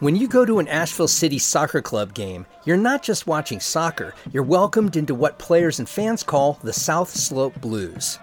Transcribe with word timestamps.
When 0.00 0.14
you 0.14 0.28
go 0.28 0.44
to 0.44 0.60
an 0.60 0.68
Asheville 0.68 1.08
City 1.08 1.40
Soccer 1.40 1.82
Club 1.82 2.14
game, 2.14 2.46
you're 2.64 2.76
not 2.76 3.02
just 3.02 3.26
watching 3.26 3.58
soccer, 3.58 4.14
you're 4.30 4.44
welcomed 4.44 4.94
into 4.94 5.12
what 5.12 5.40
players 5.40 5.80
and 5.80 5.88
fans 5.88 6.22
call 6.22 6.60
the 6.62 6.72
South 6.72 7.10
Slope 7.10 7.60
Blues. 7.60 8.20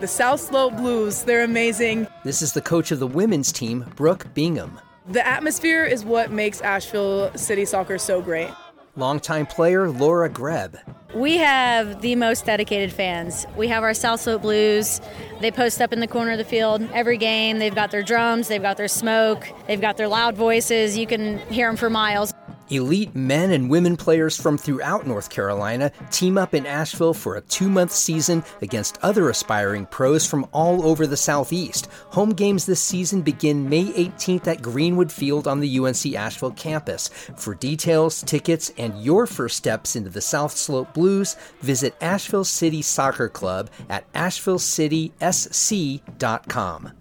The 0.00 0.08
South 0.08 0.40
Slope 0.40 0.78
Blues, 0.78 1.24
they're 1.24 1.44
amazing. 1.44 2.06
This 2.24 2.40
is 2.40 2.54
the 2.54 2.62
coach 2.62 2.90
of 2.90 3.00
the 3.00 3.06
women's 3.06 3.52
team, 3.52 3.84
Brooke 3.96 4.32
Bingham. 4.32 4.80
The 5.08 5.26
atmosphere 5.26 5.84
is 5.84 6.06
what 6.06 6.30
makes 6.30 6.62
Asheville 6.62 7.36
City 7.36 7.66
Soccer 7.66 7.98
so 7.98 8.22
great. 8.22 8.48
Longtime 8.96 9.46
player 9.46 9.90
Laura 9.90 10.28
Greb. 10.28 10.78
We 11.14 11.36
have 11.36 12.02
the 12.02 12.14
most 12.14 12.44
dedicated 12.44 12.92
fans. 12.92 13.46
We 13.56 13.68
have 13.68 13.82
our 13.82 13.94
South 13.94 14.20
Slope 14.20 14.42
Blues. 14.42 15.00
They 15.40 15.50
post 15.50 15.80
up 15.80 15.92
in 15.92 16.00
the 16.00 16.06
corner 16.06 16.32
of 16.32 16.38
the 16.38 16.44
field 16.44 16.86
every 16.92 17.16
game. 17.16 17.58
They've 17.58 17.74
got 17.74 17.90
their 17.90 18.02
drums, 18.02 18.48
they've 18.48 18.60
got 18.60 18.76
their 18.76 18.88
smoke, 18.88 19.46
they've 19.66 19.80
got 19.80 19.96
their 19.96 20.08
loud 20.08 20.34
voices. 20.36 20.96
You 20.96 21.06
can 21.06 21.38
hear 21.50 21.68
them 21.68 21.76
for 21.76 21.88
miles. 21.88 22.32
Elite 22.70 23.14
men 23.14 23.52
and 23.52 23.70
women 23.70 23.96
players 23.96 24.36
from 24.40 24.58
throughout 24.58 25.06
North 25.06 25.30
Carolina 25.30 25.92
team 26.10 26.36
up 26.36 26.52
in 26.54 26.66
Asheville 26.66 27.14
for 27.14 27.36
a 27.36 27.40
two 27.40 27.68
month 27.68 27.92
season 27.92 28.42
against 28.62 28.98
other 29.02 29.30
aspiring 29.30 29.86
pros 29.86 30.26
from 30.26 30.46
all 30.52 30.84
over 30.86 31.06
the 31.06 31.16
Southeast. 31.16 31.88
Home 32.10 32.30
games 32.30 32.66
this 32.66 32.82
season 32.82 33.22
begin 33.22 33.68
May 33.68 33.84
18th 33.84 34.48
at 34.48 34.62
Greenwood 34.62 35.12
Field 35.12 35.46
on 35.46 35.60
the 35.60 35.78
UNC 35.78 36.14
Asheville 36.14 36.50
campus. 36.52 37.08
For 37.36 37.54
details, 37.54 38.22
tickets, 38.22 38.72
and 38.76 39.02
your 39.02 39.26
first 39.26 39.56
steps 39.56 39.96
into 39.96 40.10
the 40.10 40.20
South 40.20 40.54
Slope 40.56 40.94
Blues, 40.94 41.36
visit 41.60 41.96
Asheville 42.00 42.44
City 42.44 42.82
Soccer 42.82 43.28
Club 43.28 43.70
at 43.88 44.12
ashevillecitysc.com. 44.12 46.92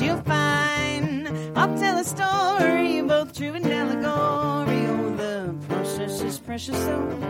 you'll 0.00 0.22
find. 0.22 1.28
I'll 1.56 1.76
tell 1.78 1.98
a 1.98 2.04
story, 2.04 3.02
both 3.02 3.36
true 3.36 3.52
and 3.54 3.66
allegory. 3.66 4.86
Oh, 4.86 5.16
the 5.16 5.54
process 5.68 6.22
is 6.22 6.38
precious, 6.38 6.76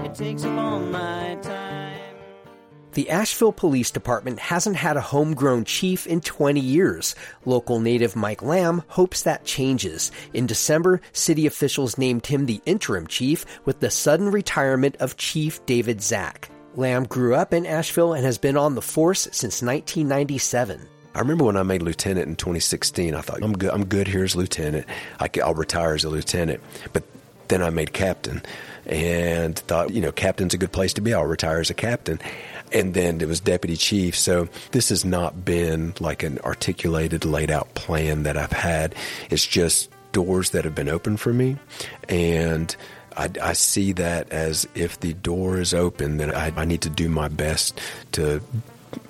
it 0.05 0.15
takes 0.15 0.45
up 0.45 0.59
all 0.59 0.81
my 0.81 1.39
time. 1.43 2.13
The 2.93 3.09
Asheville 3.09 3.53
Police 3.53 3.91
Department 3.91 4.39
hasn't 4.39 4.77
had 4.77 4.99
a 4.99 5.01
homegrown 5.01 5.65
chief 5.65 6.07
in 6.07 6.21
20 6.21 6.61
years. 6.61 7.15
Local 7.47 7.81
native 7.81 8.15
Mike 8.15 8.43
Lamb 8.43 8.83
hopes 8.89 9.23
that 9.23 9.47
changes. 9.47 10.13
In 10.35 10.47
December, 10.47 11.01
city 11.13 11.47
officials 11.47 11.97
named 11.97 12.27
him 12.27 12.45
the 12.45 12.61
interim 12.67 13.07
chief 13.07 13.47
with 13.65 13.81
the 13.81 13.91
sudden 13.91 14.29
retirement 14.29 14.97
of 15.01 15.17
Chief 15.17 15.65
David 15.65 16.03
Zack. 16.03 16.51
Lamb 16.75 17.05
grew 17.05 17.35
up 17.35 17.55
in 17.55 17.65
Asheville 17.65 18.13
and 18.13 18.27
has 18.27 18.37
been 18.37 18.59
on 18.59 18.75
the 18.75 18.83
force 18.83 19.23
since 19.33 19.63
1997. 19.63 20.87
I 21.15 21.19
remember 21.19 21.45
when 21.45 21.57
I 21.57 21.63
made 21.63 21.83
lieutenant 21.83 22.29
in 22.29 22.37
2016. 22.37 23.15
I 23.15 23.21
thought 23.21 23.43
I'm 23.43 23.53
good. 23.53 23.71
I'm 23.71 23.85
good 23.85 24.09
here 24.09 24.25
as 24.25 24.35
lieutenant. 24.35 24.87
I, 25.21 25.29
will 25.35 25.55
retire 25.55 25.95
as 25.95 26.05
a 26.05 26.11
lieutenant. 26.11 26.61
But 26.93 27.05
then 27.49 27.63
I 27.63 27.71
made 27.71 27.93
captain, 27.93 28.43
and 28.87 29.59
thought, 29.59 29.91
you 29.91 30.01
know, 30.01 30.11
captain's 30.11 30.55
a 30.55 30.59
good 30.59 30.73
place 30.73 30.95
to 30.95 31.01
be. 31.01 31.13
I'll 31.13 31.25
retire 31.25 31.61
as 31.61 31.71
a 31.71 31.75
captain 31.75 32.19
and 32.73 32.95
then 32.95 33.21
it 33.21 33.29
was 33.29 33.41
deputy 33.41 33.77
chief. 33.77 34.17
So 34.17 34.49
this 34.73 34.89
has 34.89 35.05
not 35.05 35.45
been 35.45 35.95
like 36.01 36.23
an 36.23 36.39
articulated, 36.41 37.25
laid 37.25 37.51
out 37.51 37.75
plan 37.75 38.25
that 38.25 38.37
I've 38.37 38.53
had. 38.53 38.95
It's 39.31 39.47
just 39.47 39.91
doors 40.13 40.51
that 40.51 40.65
have 40.65 40.75
been 40.75 40.89
open 40.89 41.17
for 41.17 41.33
me, 41.33 41.57
and 42.09 42.75
I, 43.17 43.31
I 43.43 43.53
see 43.53 43.93
that 43.93 44.31
as 44.31 44.67
if 44.75 45.01
the 45.01 45.13
door 45.15 45.59
is 45.59 45.75
open, 45.75 46.17
then 46.17 46.35
I, 46.35 46.53
I 46.57 46.65
need 46.65 46.83
to 46.83 46.91
do 46.91 47.09
my 47.09 47.29
best 47.29 47.81
to 48.13 48.43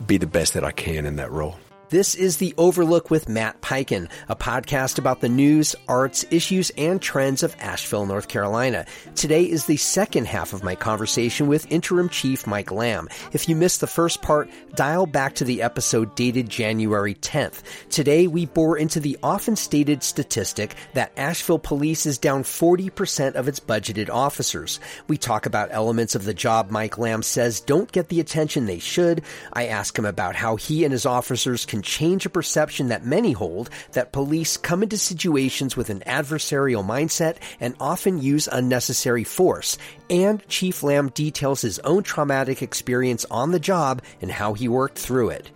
be 0.07 0.17
the 0.17 0.27
best 0.27 0.55
that 0.55 0.65
I 0.65 0.71
can 0.71 1.07
in 1.07 1.17
that 1.17 1.31
role. 1.31 1.57
This 1.93 2.15
is 2.15 2.39
The 2.39 2.55
Overlook 2.57 3.11
with 3.11 3.29
Matt 3.29 3.61
Peiken, 3.61 4.09
a 4.31 4.35
podcast 4.35 4.97
about 4.97 5.21
the 5.21 5.29
news, 5.29 5.77
arts, 5.89 6.25
issues, 6.31 6.71
and 6.79 7.03
trends 7.03 7.43
of 7.43 7.55
Asheville, 7.61 8.07
North 8.07 8.29
Carolina. 8.29 8.87
Today 9.15 9.45
is 9.45 9.67
the 9.67 9.77
second 9.77 10.27
half 10.27 10.55
of 10.55 10.65
my 10.65 10.75
conversation 10.75 11.49
with 11.49 11.71
Interim 11.71 12.09
Chief 12.09 12.47
Mike 12.47 12.73
Lamb. 12.73 13.11
If 13.35 13.47
you 13.47 13.55
missed 13.55 13.83
the 13.83 13.87
first 13.87 14.23
part, 14.23 14.49
dial 14.75 15.05
back 15.05 15.35
to 15.35 15.45
the 15.45 15.61
episode 15.61 16.15
dated 16.15 16.49
January 16.49 17.15
10th. 17.15 17.61
Today, 17.91 18.27
we 18.27 18.47
bore 18.47 18.79
into 18.79 18.99
the 18.99 19.19
often 19.23 19.55
stated 19.55 20.03
statistic 20.03 20.77
that 20.95 21.13
Asheville 21.19 21.59
Police 21.59 22.07
is 22.07 22.17
down 22.17 22.43
40% 22.43 23.35
of 23.35 23.49
its 23.49 23.61
budgeted 23.61 24.09
officers. 24.09 24.81
We 25.09 25.19
talk 25.19 25.45
about 25.45 25.69
elements 25.73 26.15
of 26.15 26.25
the 26.25 26.33
job 26.33 26.71
Mike 26.71 26.97
Lamb 26.97 27.23
says 27.23 27.61
don't 27.61 27.93
get 27.93 28.09
the 28.09 28.21
attention 28.21 28.65
they 28.65 28.79
should. 28.79 29.21
I 29.53 29.67
ask 29.67 29.99
him 29.99 30.07
about 30.07 30.37
how 30.37 30.57
he 30.57 30.85
and 30.85 30.93
his 30.93 31.05
officers 31.05 31.67
can 31.67 31.82
change 31.83 32.27
a 32.27 32.31
perception 32.31 32.89
that 32.89 33.05
many 33.05 33.33
hold 33.33 33.71
that 33.93 34.13
police 34.13 34.57
come 34.57 34.83
into 34.83 34.97
situations 34.97 35.77
with 35.77 35.91
an 35.91 36.03
adversarial 36.07 36.85
mindset 36.85 37.37
and 37.61 37.75
often 37.81 38.23
use 38.23 38.49
unnecessary 38.51 39.25
force. 39.25 39.79
And 40.09 40.47
Chief 40.49 40.83
Lamb 40.83 41.11
details 41.11 41.61
his 41.61 41.79
own 41.81 42.03
traumatic 42.03 42.63
experience 42.63 43.25
on 43.31 43.53
the 43.53 43.61
job 43.61 44.03
and 44.21 44.31
how 44.31 44.55
he 44.55 44.69
worked 44.69 44.99
through 44.99 45.31
it. 45.31 45.51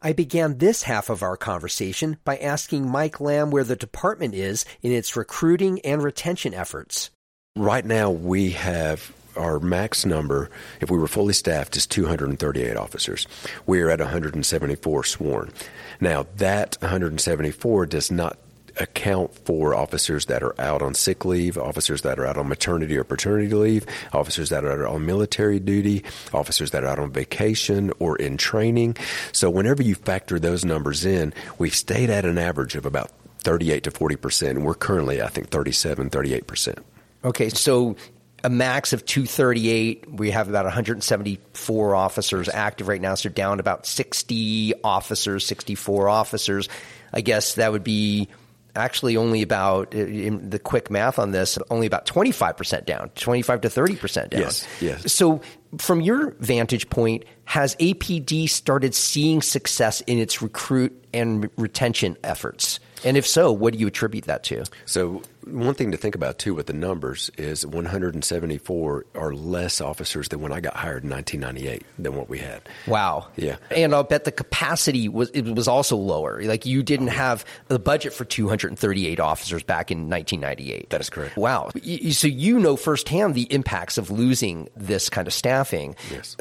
I 0.00 0.12
began 0.12 0.58
this 0.58 0.84
half 0.84 1.10
of 1.10 1.24
our 1.24 1.36
conversation 1.36 2.18
by 2.24 2.36
asking 2.36 2.88
Mike 2.88 3.20
Lamb 3.20 3.50
where 3.50 3.64
the 3.64 3.74
department 3.74 4.32
is 4.34 4.64
in 4.80 4.92
its 4.92 5.16
recruiting 5.16 5.80
and 5.80 6.02
retention 6.02 6.54
efforts. 6.54 7.10
Right 7.56 7.84
now, 7.84 8.10
we 8.12 8.50
have 8.52 9.12
our 9.38 9.60
max 9.60 10.04
number, 10.04 10.50
if 10.80 10.90
we 10.90 10.98
were 10.98 11.08
fully 11.08 11.32
staffed, 11.32 11.76
is 11.76 11.86
238 11.86 12.76
officers. 12.76 13.26
We 13.66 13.80
are 13.80 13.90
at 13.90 14.00
174 14.00 15.04
sworn. 15.04 15.52
Now, 16.00 16.26
that 16.36 16.76
174 16.80 17.86
does 17.86 18.10
not 18.10 18.38
account 18.80 19.34
for 19.44 19.74
officers 19.74 20.26
that 20.26 20.42
are 20.42 20.58
out 20.60 20.82
on 20.82 20.94
sick 20.94 21.24
leave, 21.24 21.58
officers 21.58 22.02
that 22.02 22.18
are 22.18 22.26
out 22.26 22.36
on 22.36 22.48
maternity 22.48 22.96
or 22.96 23.04
paternity 23.04 23.54
leave, 23.54 23.86
officers 24.12 24.50
that 24.50 24.64
are 24.64 24.86
on 24.86 25.04
military 25.04 25.58
duty, 25.58 26.04
officers 26.32 26.70
that 26.70 26.84
are 26.84 26.88
out 26.88 26.98
on 26.98 27.10
vacation 27.10 27.92
or 27.98 28.16
in 28.16 28.36
training. 28.36 28.96
So 29.32 29.50
whenever 29.50 29.82
you 29.82 29.94
factor 29.94 30.38
those 30.38 30.64
numbers 30.64 31.04
in, 31.04 31.32
we've 31.58 31.74
stayed 31.74 32.10
at 32.10 32.24
an 32.24 32.38
average 32.38 32.76
of 32.76 32.86
about 32.86 33.10
38 33.40 33.84
to 33.84 33.90
40 33.90 34.16
percent, 34.16 34.58
and 34.58 34.66
we're 34.66 34.74
currently, 34.74 35.22
I 35.22 35.28
think, 35.28 35.50
37, 35.50 36.10
38 36.10 36.46
percent. 36.46 36.78
Okay, 37.24 37.48
so 37.48 37.96
a 38.44 38.50
max 38.50 38.92
of 38.92 39.04
238. 39.04 40.12
We 40.12 40.30
have 40.30 40.48
about 40.48 40.64
174 40.64 41.94
officers 41.94 42.48
active 42.48 42.88
right 42.88 43.00
now, 43.00 43.14
so 43.14 43.28
down 43.28 43.60
about 43.60 43.86
60 43.86 44.74
officers, 44.84 45.46
64 45.46 46.08
officers. 46.08 46.68
I 47.12 47.20
guess 47.20 47.54
that 47.54 47.72
would 47.72 47.84
be 47.84 48.28
actually 48.76 49.16
only 49.16 49.42
about 49.42 49.94
uh, 49.94 49.98
in 49.98 50.50
the 50.50 50.58
quick 50.58 50.90
math 50.90 51.18
on 51.18 51.32
this 51.32 51.58
only 51.70 51.86
about 51.86 52.06
25% 52.06 52.84
down 52.84 53.10
25 53.16 53.62
to 53.62 53.68
30% 53.68 54.30
down 54.30 54.40
yes 54.40 54.68
yes 54.80 55.12
so 55.12 55.40
from 55.78 56.00
your 56.00 56.32
vantage 56.38 56.88
point 56.88 57.24
has 57.44 57.74
apd 57.76 58.48
started 58.48 58.94
seeing 58.94 59.42
success 59.42 60.00
in 60.02 60.18
its 60.18 60.40
recruit 60.40 61.04
and 61.12 61.50
retention 61.56 62.16
efforts 62.22 62.78
and 63.04 63.16
if 63.16 63.26
so 63.26 63.52
what 63.52 63.72
do 63.72 63.78
you 63.78 63.86
attribute 63.86 64.24
that 64.24 64.42
to 64.42 64.64
so 64.84 65.22
one 65.50 65.74
thing 65.74 65.90
to 65.92 65.96
think 65.96 66.14
about 66.14 66.38
too 66.38 66.54
with 66.54 66.66
the 66.66 66.72
numbers 66.72 67.30
is 67.38 67.66
174 67.66 69.06
are 69.14 69.34
less 69.34 69.80
officers 69.80 70.28
than 70.28 70.40
when 70.40 70.52
I 70.52 70.60
got 70.60 70.76
hired 70.76 71.04
in 71.04 71.10
1998 71.10 71.84
than 71.98 72.14
what 72.14 72.28
we 72.28 72.38
had. 72.38 72.62
Wow. 72.86 73.28
Yeah. 73.36 73.56
And 73.70 73.94
I'll 73.94 74.04
bet 74.04 74.24
the 74.24 74.32
capacity 74.32 75.08
was 75.08 75.30
it 75.30 75.42
was 75.42 75.68
also 75.68 75.96
lower. 75.96 76.42
Like 76.42 76.66
you 76.66 76.82
didn't 76.82 77.08
have 77.08 77.44
the 77.68 77.78
budget 77.78 78.12
for 78.12 78.24
238 78.24 79.20
officers 79.20 79.62
back 79.62 79.90
in 79.90 80.10
1998. 80.10 80.90
That 80.90 81.00
is 81.00 81.10
correct. 81.10 81.36
Wow. 81.36 81.70
So 82.10 82.26
you 82.26 82.58
know 82.58 82.76
firsthand 82.76 83.34
the 83.34 83.52
impacts 83.52 83.98
of 83.98 84.10
losing 84.10 84.68
this 84.76 85.08
kind 85.08 85.26
of 85.26 85.34
staffing. 85.34 85.96
Yes. 86.10 86.36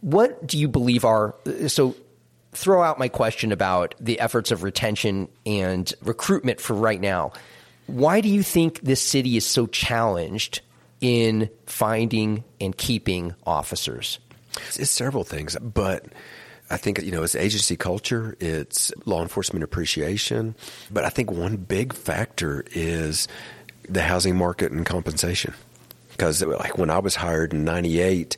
What 0.00 0.46
do 0.46 0.58
you 0.58 0.68
believe 0.68 1.04
are 1.04 1.34
so 1.66 1.94
throw 2.56 2.82
out 2.82 2.98
my 2.98 3.08
question 3.08 3.52
about 3.52 3.94
the 4.00 4.18
efforts 4.18 4.50
of 4.50 4.62
retention 4.62 5.28
and 5.44 5.92
recruitment 6.02 6.60
for 6.60 6.74
right 6.74 7.00
now. 7.00 7.32
Why 7.86 8.20
do 8.20 8.28
you 8.28 8.42
think 8.42 8.80
this 8.80 9.00
city 9.00 9.36
is 9.36 9.46
so 9.46 9.66
challenged 9.66 10.60
in 11.00 11.50
finding 11.66 12.44
and 12.60 12.76
keeping 12.76 13.34
officers? 13.46 14.18
It's 14.76 14.90
several 14.90 15.22
things, 15.22 15.56
but 15.60 16.06
I 16.70 16.76
think 16.76 17.02
you 17.02 17.12
know 17.12 17.22
it's 17.22 17.34
agency 17.34 17.76
culture, 17.76 18.36
it's 18.40 18.92
law 19.04 19.22
enforcement 19.22 19.62
appreciation, 19.62 20.54
but 20.90 21.04
I 21.04 21.10
think 21.10 21.30
one 21.30 21.56
big 21.56 21.92
factor 21.92 22.64
is 22.72 23.28
the 23.88 24.02
housing 24.02 24.36
market 24.36 24.72
and 24.72 24.84
compensation. 24.84 25.54
Because 26.10 26.42
like 26.42 26.78
when 26.78 26.90
I 26.90 26.98
was 26.98 27.14
hired 27.14 27.52
in 27.52 27.64
'98, 27.64 28.36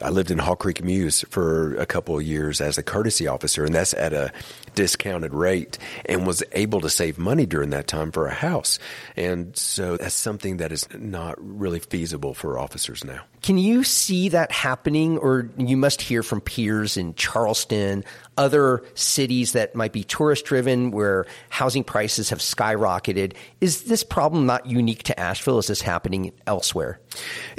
I 0.00 0.10
lived 0.10 0.30
in 0.30 0.38
Hall 0.38 0.56
Creek 0.56 0.82
Mews 0.82 1.24
for 1.28 1.76
a 1.76 1.86
couple 1.86 2.16
of 2.16 2.22
years 2.22 2.60
as 2.60 2.78
a 2.78 2.82
courtesy 2.82 3.26
officer, 3.26 3.64
and 3.64 3.74
that's 3.74 3.94
at 3.94 4.12
a 4.12 4.32
discounted 4.74 5.34
rate, 5.34 5.78
and 6.06 6.26
was 6.26 6.42
able 6.52 6.80
to 6.80 6.90
save 6.90 7.18
money 7.18 7.46
during 7.46 7.70
that 7.70 7.86
time 7.86 8.12
for 8.12 8.26
a 8.26 8.34
house. 8.34 8.78
And 9.16 9.56
so 9.56 9.96
that's 9.96 10.14
something 10.14 10.58
that 10.58 10.72
is 10.72 10.88
not 10.94 11.36
really 11.38 11.80
feasible 11.80 12.34
for 12.34 12.58
officers 12.58 13.04
now. 13.04 13.22
Can 13.42 13.58
you 13.58 13.82
see 13.82 14.28
that 14.28 14.52
happening, 14.52 15.18
or 15.18 15.50
you 15.56 15.76
must 15.76 16.00
hear 16.00 16.22
from 16.22 16.40
peers 16.40 16.96
in 16.96 17.14
Charleston, 17.14 18.04
other 18.38 18.82
cities 18.94 19.52
that 19.52 19.74
might 19.74 19.92
be 19.92 20.04
tourist 20.04 20.44
driven 20.44 20.90
where 20.90 21.26
housing 21.48 21.82
prices 21.82 22.30
have 22.30 22.38
skyrocketed? 22.38 23.34
Is 23.60 23.84
this 23.84 24.04
problem 24.04 24.46
not 24.46 24.66
unique 24.66 25.02
to 25.04 25.18
Asheville? 25.18 25.58
Is 25.58 25.66
this 25.66 25.82
happening 25.82 26.32
elsewhere? 26.46 27.00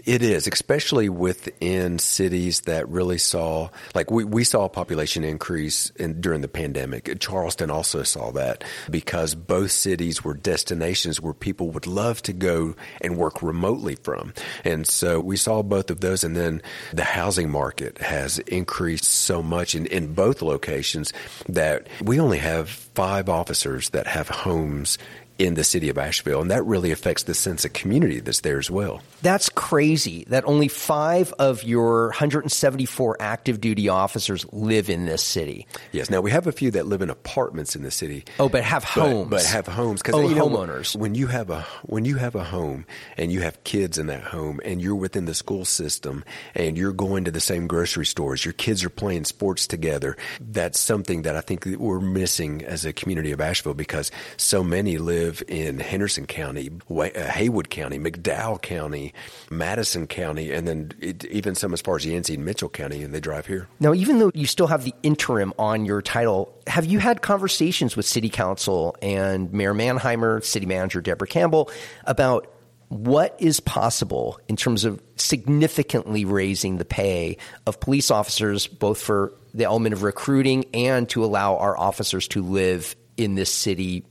It 0.06 0.22
is, 0.24 0.48
especially 0.48 1.10
within 1.10 2.00
cities 2.00 2.62
that 2.62 2.88
really 2.90 3.18
saw, 3.18 3.70
like 3.94 4.10
we, 4.10 4.24
we 4.24 4.44
saw 4.44 4.66
a 4.66 4.70
population 4.70 5.24
increase 5.24 5.90
in, 5.92 6.22
during 6.22 6.42
the 6.42 6.48
pandemic. 6.48 7.03
Charleston 7.20 7.70
also 7.70 8.04
saw 8.04 8.32
that 8.32 8.64
because 8.90 9.36
both 9.36 9.72
cities 9.72 10.24
were 10.24 10.34
destinations 10.34 11.22
where 11.22 11.34
people 11.34 11.70
would 11.72 11.88
love 11.88 12.22
to 12.24 12.34
go 12.34 12.76
and 13.02 13.18
work 13.18 13.42
remotely 13.42 13.96
from. 13.96 14.34
And 14.64 14.88
so 14.88 15.20
we 15.20 15.38
saw 15.38 15.62
both 15.62 15.90
of 15.90 16.00
those. 16.00 16.24
And 16.24 16.36
then 16.36 16.62
the 16.94 17.04
housing 17.04 17.50
market 17.50 17.98
has 18.00 18.40
increased 18.40 19.06
so 19.06 19.42
much 19.42 19.76
in, 19.76 19.86
in 19.88 20.14
both 20.14 20.42
locations 20.42 21.14
that 21.48 21.88
we 22.02 22.20
only 22.20 22.38
have 22.38 22.70
five 22.70 23.30
officers 23.30 23.90
that 23.90 24.08
have 24.08 24.30
homes 24.30 24.98
in 25.40 25.56
the 25.56 25.64
city 25.64 25.90
of 25.90 25.98
Asheville, 25.98 26.42
and 26.42 26.52
that 26.52 26.64
really 26.64 26.92
affects 26.92 27.24
the 27.24 27.34
sense 27.34 27.66
of 27.66 27.74
community 27.74 28.20
that's 28.20 28.42
there 28.42 28.60
as 28.60 28.70
well. 28.70 29.02
That's 29.22 29.50
crazy 29.50 30.26
that 30.28 30.46
only 30.46 30.68
five 30.68 31.34
of 31.40 31.64
your 31.64 32.08
174 32.08 33.18
active 33.20 33.60
duty 33.60 33.90
officers 33.90 34.46
live 34.52 34.90
in 34.90 35.06
this 35.06 35.24
city. 35.24 35.66
Yes. 35.92 36.10
Now 36.10 36.22
we 36.22 36.32
have 36.32 36.46
a 36.46 36.52
few 36.52 36.72
that 36.72 36.86
live 36.86 37.02
in 37.02 37.10
apartments 37.10 37.76
in 37.76 37.84
the 37.84 37.92
city. 37.92 38.26
Oh, 38.40 38.50
but 38.50 38.64
have 38.64 38.84
homes. 38.84 39.30
But, 39.30 39.38
but 39.38 39.46
have 39.46 39.68
homes 39.68 40.02
because 40.02 40.16
oh, 40.16 40.28
you 40.28 40.36
know, 40.36 40.48
homeowners. 40.48 40.96
When 40.96 41.16
you 41.16 41.28
have 41.28 41.50
a 41.50 41.62
when 41.84 42.06
you 42.06 42.18
have 42.18 42.36
a 42.36 42.44
home 42.44 42.86
and 43.18 43.32
you 43.32 43.42
have 43.42 43.64
kids 43.64 43.98
in 43.98 44.08
that 44.08 44.24
home 44.24 44.60
and 44.64 44.82
you're 44.82 44.96
within 44.96 45.26
the 45.26 45.34
school 45.34 45.66
system 45.66 46.24
and 46.54 46.78
you're 46.78 46.94
going 46.94 47.26
to 47.26 47.32
the 47.32 47.40
same 47.40 47.66
grocery 47.66 48.06
stores, 48.06 48.46
your 48.46 48.54
kids 48.54 48.84
are 48.84 48.90
playing 48.90 49.26
sports 49.26 49.66
together. 49.66 50.16
That's 50.40 50.80
something 50.80 51.24
that 51.24 51.36
I 51.36 51.42
think 51.42 51.64
that 51.64 51.80
we're 51.80 52.00
missing 52.00 52.64
as 52.64 52.86
a 52.86 52.94
community 52.94 53.32
of 53.32 53.42
Asheville 53.42 53.74
because 53.74 54.12
so 54.38 54.64
many 54.64 54.98
live 54.98 55.23
in 55.48 55.80
Henderson 55.80 56.26
County, 56.26 56.70
uh, 56.90 57.10
Haywood 57.32 57.70
County, 57.70 58.00
McDowell 58.00 58.62
County, 58.62 59.14
Madison 59.50 60.08
County, 60.08 60.52
and 60.52 60.68
then 60.68 60.92
it, 61.00 61.26
even 61.26 61.56
some 61.56 61.74
as 61.74 61.82
far 61.82 61.96
as 61.96 62.06
Yancey 62.06 62.36
and 62.36 62.46
Mitchell 62.46 62.70
County, 62.70 63.04
and 63.04 63.14
they 63.14 63.20
drive 63.20 63.46
here. 63.46 63.68
Now, 63.80 63.94
even 63.94 64.20
though 64.20 64.32
you 64.34 64.46
still 64.46 64.68
have 64.68 64.84
the 64.84 64.94
interim 65.04 65.54
on 65.58 65.86
your 65.86 66.02
title, 66.02 66.54
have 66.68 66.86
you 66.86 67.00
had 67.00 67.22
conversations 67.22 67.96
with 67.96 68.06
City 68.06 68.30
Council 68.30 68.96
and 69.02 69.52
Mayor 69.54 69.74
Manheimer, 69.74 70.42
City 70.42 70.66
Manager 70.66 71.02
Debra 71.02 71.28
Campbell 71.28 71.70
about 72.06 72.48
what 72.90 73.36
is 73.40 73.60
possible 73.60 74.40
in 74.48 74.56
terms 74.56 74.86
of 74.86 75.02
significantly 75.16 76.26
raising 76.26 76.78
the 76.78 76.86
pay 76.86 77.38
of 77.66 77.80
police 77.80 78.12
officers, 78.12 78.68
both 78.68 79.02
for 79.02 79.34
the 79.54 79.64
element 79.64 79.94
of 79.94 80.04
recruiting 80.04 80.66
and 80.74 81.10
to 81.10 81.24
allow 81.24 81.58
our 81.58 81.78
officers 81.78 82.28
to 82.28 82.44
live 82.44 82.96
in 83.18 83.36
this 83.36 83.52
city, 83.52 84.06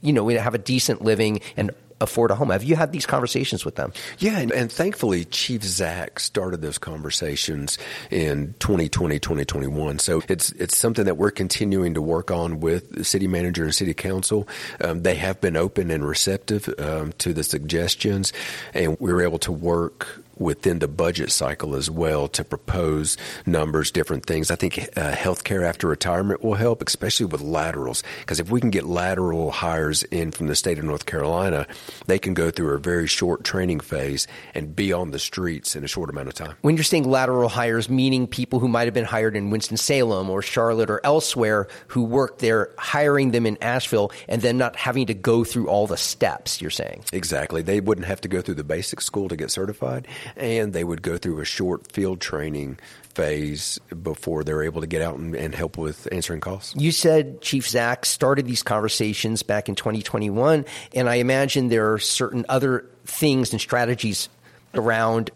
you 0.00 0.12
know, 0.12 0.24
we 0.24 0.34
have 0.34 0.54
a 0.54 0.58
decent 0.58 1.02
living 1.02 1.40
and 1.56 1.72
afford 2.00 2.30
a 2.30 2.34
home. 2.34 2.50
Have 2.50 2.62
you 2.62 2.76
had 2.76 2.92
these 2.92 3.06
conversations 3.06 3.64
with 3.64 3.76
them? 3.76 3.92
Yeah, 4.18 4.38
and, 4.38 4.52
and, 4.52 4.70
thankfully, 4.70 5.24
Chief 5.24 5.62
Zack 5.62 6.20
started 6.20 6.62
those 6.62 6.78
conversations 6.78 7.78
in 8.10 8.54
2020, 8.60 9.18
2021. 9.18 9.98
So 9.98 10.22
it's 10.28 10.52
it's 10.52 10.76
something 10.76 11.04
that 11.04 11.16
we're 11.16 11.30
continuing 11.30 11.94
to 11.94 12.02
work 12.02 12.30
on 12.30 12.60
with 12.60 12.90
the 12.92 13.04
city 13.04 13.26
manager 13.26 13.64
and 13.64 13.74
city 13.74 13.94
council. 13.94 14.48
Um, 14.80 15.02
they 15.02 15.16
have 15.16 15.40
been 15.40 15.56
open 15.56 15.90
and 15.90 16.06
receptive 16.06 16.72
um, 16.78 17.12
to 17.18 17.32
the 17.32 17.44
suggestions, 17.44 18.32
and 18.74 18.96
we 19.00 19.12
were 19.12 19.22
able 19.22 19.38
to 19.40 19.52
work 19.52 20.22
within 20.40 20.78
the 20.78 20.88
budget 20.88 21.30
cycle 21.30 21.74
as 21.74 21.90
well 21.90 22.28
to 22.28 22.44
propose 22.44 23.16
numbers, 23.46 23.90
different 23.90 24.26
things. 24.26 24.50
I 24.50 24.56
think 24.56 24.78
uh, 24.96 25.12
healthcare 25.12 25.64
after 25.64 25.86
retirement 25.88 26.42
will 26.42 26.54
help, 26.54 26.82
especially 26.86 27.26
with 27.26 27.40
laterals, 27.40 28.02
because 28.20 28.40
if 28.40 28.50
we 28.50 28.60
can 28.60 28.70
get 28.70 28.84
lateral 28.84 29.50
hires 29.50 30.02
in 30.04 30.30
from 30.30 30.46
the 30.46 30.54
state 30.54 30.78
of 30.78 30.84
North 30.84 31.06
Carolina, 31.06 31.66
they 32.06 32.18
can 32.18 32.34
go 32.34 32.50
through 32.50 32.74
a 32.74 32.78
very 32.78 33.06
short 33.06 33.44
training 33.44 33.80
phase 33.80 34.26
and 34.54 34.74
be 34.74 34.92
on 34.92 35.10
the 35.10 35.18
streets 35.18 35.76
in 35.76 35.84
a 35.84 35.88
short 35.88 36.10
amount 36.10 36.28
of 36.28 36.34
time. 36.34 36.54
When 36.62 36.76
you're 36.76 36.84
saying 36.84 37.08
lateral 37.08 37.48
hires, 37.48 37.88
meaning 37.88 38.26
people 38.26 38.60
who 38.60 38.68
might 38.68 38.84
have 38.86 38.94
been 38.94 39.04
hired 39.04 39.36
in 39.36 39.50
Winston-Salem 39.50 40.30
or 40.30 40.42
Charlotte 40.42 40.90
or 40.90 41.00
elsewhere 41.04 41.68
who 41.88 42.04
work 42.04 42.38
there, 42.38 42.70
hiring 42.78 43.30
them 43.30 43.46
in 43.46 43.58
Asheville 43.62 44.12
and 44.28 44.42
then 44.42 44.58
not 44.58 44.76
having 44.76 45.06
to 45.06 45.14
go 45.14 45.44
through 45.44 45.68
all 45.68 45.86
the 45.86 45.96
steps, 45.96 46.60
you're 46.60 46.70
saying? 46.70 47.04
Exactly. 47.12 47.62
They 47.62 47.80
wouldn't 47.80 48.06
have 48.06 48.20
to 48.22 48.28
go 48.28 48.40
through 48.40 48.54
the 48.54 48.64
basic 48.64 49.00
school 49.00 49.28
to 49.28 49.36
get 49.36 49.50
certified 49.50 50.06
and 50.36 50.72
they 50.72 50.84
would 50.84 51.02
go 51.02 51.18
through 51.18 51.40
a 51.40 51.44
short 51.44 51.92
field 51.92 52.20
training 52.20 52.78
phase 53.14 53.80
before 54.02 54.44
they're 54.44 54.62
able 54.62 54.80
to 54.80 54.86
get 54.86 55.02
out 55.02 55.16
and, 55.16 55.34
and, 55.34 55.54
help 55.54 55.76
with 55.76 56.06
answering 56.12 56.40
calls. 56.40 56.72
You 56.76 56.92
said 56.92 57.40
Chief 57.40 57.68
Zack 57.68 58.06
started 58.06 58.46
these 58.46 58.62
conversations 58.62 59.42
back 59.42 59.68
in 59.68 59.74
2021, 59.74 60.64
and 60.94 61.08
I 61.08 61.16
imagine 61.16 61.68
there 61.68 61.92
are 61.92 61.98
certain 61.98 62.46
other 62.48 62.84
things 63.06 63.50
and 63.50 63.60
strategies 63.60 64.28
around 64.74 65.30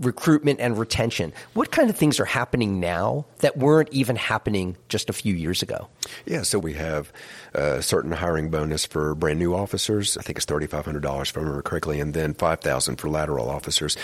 recruitment 0.00 0.60
and 0.60 0.78
retention. 0.78 1.32
What 1.54 1.70
kind 1.70 1.90
of 1.90 1.96
things 1.96 2.18
are 2.18 2.24
happening 2.24 2.80
now 2.80 3.26
that 3.38 3.56
weren't 3.56 3.92
even 3.92 4.16
happening 4.16 4.76
just 4.88 5.10
a 5.10 5.12
few 5.12 5.34
years 5.34 5.62
ago? 5.62 5.88
Yeah, 6.26 6.42
so 6.42 6.58
we 6.58 6.74
have 6.74 7.12
a 7.54 7.82
certain 7.82 8.12
hiring 8.12 8.50
bonus 8.50 8.86
for 8.86 9.14
brand 9.14 9.38
new 9.38 9.54
officers. 9.54 10.16
I 10.16 10.22
think 10.22 10.38
it's 10.38 10.46
thirty 10.46 10.66
five 10.66 10.84
hundred 10.84 11.02
dollars 11.02 11.30
if 11.30 11.36
I 11.36 11.40
remember 11.40 11.62
correctly, 11.62 12.00
and 12.00 12.14
then 12.14 12.34
five 12.34 12.60
thousand 12.60 12.96
for 12.96 13.08
lateral 13.08 13.50
officers. 13.50 13.96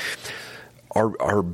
Our 0.94 1.20
our 1.20 1.44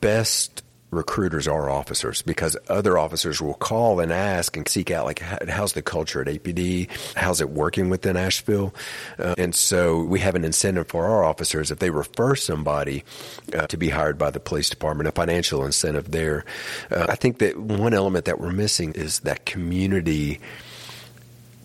best 0.00 0.62
recruiters 0.92 1.48
are 1.48 1.70
officers 1.70 2.22
because 2.22 2.56
other 2.68 2.98
officers 2.98 3.40
will 3.40 3.54
call 3.54 3.98
and 3.98 4.12
ask 4.12 4.56
and 4.56 4.68
seek 4.68 4.90
out 4.90 5.06
like 5.06 5.20
how's 5.48 5.72
the 5.72 5.82
culture 5.82 6.20
at 6.20 6.28
APD 6.28 6.88
how's 7.16 7.40
it 7.40 7.50
working 7.50 7.88
within 7.88 8.16
Asheville? 8.16 8.74
Uh, 9.18 9.34
and 9.38 9.54
so 9.54 10.02
we 10.02 10.20
have 10.20 10.34
an 10.34 10.44
incentive 10.44 10.86
for 10.88 11.06
our 11.06 11.24
officers 11.24 11.70
if 11.70 11.78
they 11.78 11.90
refer 11.90 12.34
somebody 12.34 13.04
uh, 13.54 13.66
to 13.66 13.76
be 13.76 13.88
hired 13.88 14.18
by 14.18 14.30
the 14.30 14.38
police 14.38 14.68
department 14.68 15.08
a 15.08 15.12
financial 15.12 15.64
incentive 15.64 16.10
there. 16.10 16.44
Uh, 16.90 17.06
I 17.08 17.16
think 17.16 17.38
that 17.38 17.58
one 17.58 17.94
element 17.94 18.26
that 18.26 18.38
we're 18.38 18.52
missing 18.52 18.92
is 18.92 19.20
that 19.20 19.46
community 19.46 20.40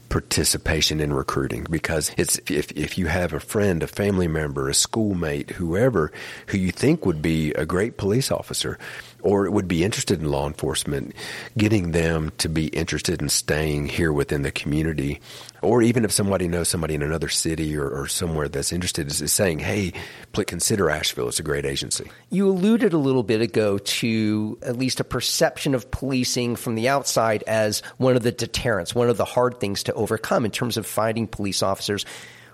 participation 0.09 0.99
in 0.99 1.11
recruiting 1.11 1.65
because 1.69 2.11
it's 2.17 2.39
if 2.49 2.71
if 2.71 2.97
you 2.97 3.07
have 3.07 3.33
a 3.33 3.39
friend, 3.39 3.83
a 3.83 3.87
family 3.87 4.27
member, 4.27 4.69
a 4.69 4.73
schoolmate, 4.73 5.51
whoever 5.51 6.11
who 6.47 6.57
you 6.57 6.71
think 6.71 7.05
would 7.05 7.21
be 7.21 7.51
a 7.53 7.65
great 7.65 7.97
police 7.97 8.31
officer 8.31 8.77
or 9.21 9.49
would 9.49 9.67
be 9.67 9.83
interested 9.83 10.19
in 10.21 10.29
law 10.29 10.47
enforcement, 10.47 11.13
getting 11.57 11.91
them 11.91 12.31
to 12.37 12.49
be 12.49 12.67
interested 12.67 13.21
in 13.21 13.29
staying 13.29 13.87
here 13.87 14.13
within 14.13 14.41
the 14.41 14.51
community 14.51 15.19
or 15.61 15.81
even 15.81 16.05
if 16.05 16.11
somebody 16.11 16.47
knows 16.47 16.69
somebody 16.69 16.93
in 16.93 17.01
another 17.01 17.29
city 17.29 17.75
or, 17.75 17.89
or 17.89 18.07
somewhere 18.07 18.47
that's 18.47 18.71
interested, 18.71 19.07
is, 19.07 19.21
is 19.21 19.33
saying, 19.33 19.59
hey, 19.59 19.91
please 20.31 20.45
consider 20.45 20.89
Asheville. 20.89 21.27
It's 21.27 21.39
a 21.39 21.43
great 21.43 21.65
agency. 21.65 22.09
You 22.29 22.49
alluded 22.49 22.93
a 22.93 22.97
little 22.97 23.23
bit 23.23 23.41
ago 23.41 23.77
to 23.77 24.57
at 24.61 24.77
least 24.77 24.99
a 24.99 25.03
perception 25.03 25.73
of 25.73 25.89
policing 25.89 26.55
from 26.55 26.75
the 26.75 26.89
outside 26.89 27.43
as 27.47 27.81
one 27.97 28.15
of 28.15 28.23
the 28.23 28.31
deterrents, 28.31 28.93
one 28.93 29.09
of 29.09 29.17
the 29.17 29.25
hard 29.25 29.59
things 29.59 29.83
to 29.83 29.93
overcome 29.93 30.45
in 30.45 30.51
terms 30.51 30.77
of 30.77 30.85
finding 30.85 31.27
police 31.27 31.63
officers. 31.63 32.05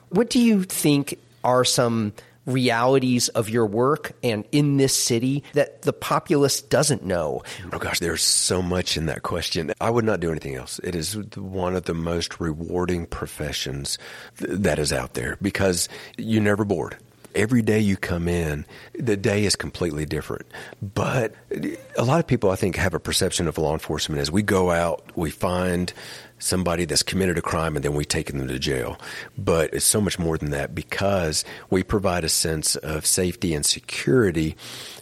What 0.10 0.30
do 0.30 0.40
you 0.40 0.64
think 0.64 1.20
are 1.44 1.66
some 1.66 2.14
realities 2.46 3.30
of 3.30 3.50
your 3.50 3.66
work 3.66 4.14
and 4.24 4.46
in 4.52 4.78
this 4.78 4.98
city 4.98 5.44
that 5.54 5.84
the 5.84 5.94
populace 5.94 6.62
doesn't 6.62 7.04
know? 7.04 7.42
Oh 7.72 7.80
gosh, 7.80 8.00
there's 8.00 8.24
so 8.24 8.62
much 8.62 8.98
in 8.98 9.06
that 9.06 9.24
question. 9.24 9.74
I 9.80 9.90
would 9.90 10.06
not 10.06 10.20
do 10.20 10.32
anything 10.32 10.56
else. 10.56 10.80
It 10.84 10.96
is 10.96 11.18
one 11.36 11.76
of 11.76 11.86
the 11.86 11.94
most 11.94 12.40
rewarding 12.40 13.06
professions 13.06 13.98
th- 14.38 14.52
that 14.60 14.80
is 14.80 14.92
out 14.92 15.14
there 15.14 15.38
because 15.42 15.90
you're 16.18 16.42
never 16.42 16.66
bored 16.66 16.98
every 17.36 17.62
day 17.62 17.80
you 17.80 17.98
come 17.98 18.28
in, 18.28 18.66
the 18.94 19.18
day 19.18 19.46
is 19.46 19.56
completely 19.56 20.06
different. 20.06 20.46
But 20.82 21.34
a 21.98 22.04
lot 22.04 22.20
of 22.20 22.28
people, 22.28 22.52
I 22.52 22.56
think, 22.56 22.76
have 22.76 22.94
a 22.94 23.00
perception 23.00 23.48
of 23.48 23.58
law 23.58 23.74
enforcement 23.74 24.22
as 24.22 24.32
we 24.32 24.42
go 24.42 24.72
out, 24.72 25.04
we 25.16 25.32
find 25.32 25.94
somebody 26.44 26.86
that's 26.86 27.04
committed 27.04 27.38
a 27.38 27.42
crime 27.42 27.76
and 27.76 27.84
then 27.84 27.94
we 27.94 28.06
take 28.06 28.32
them 28.32 28.48
to 28.48 28.60
jail. 28.60 29.00
But 29.38 29.74
it's 29.74 29.86
so 29.86 30.02
much 30.02 30.20
more 30.20 30.38
than 30.38 30.52
that 30.52 30.76
because 30.76 31.46
we 31.70 31.84
provide 31.84 32.24
a 32.24 32.30
sense 32.30 32.76
of 32.78 33.06
safety 33.06 33.54
and 33.54 33.66
security, 33.66 34.56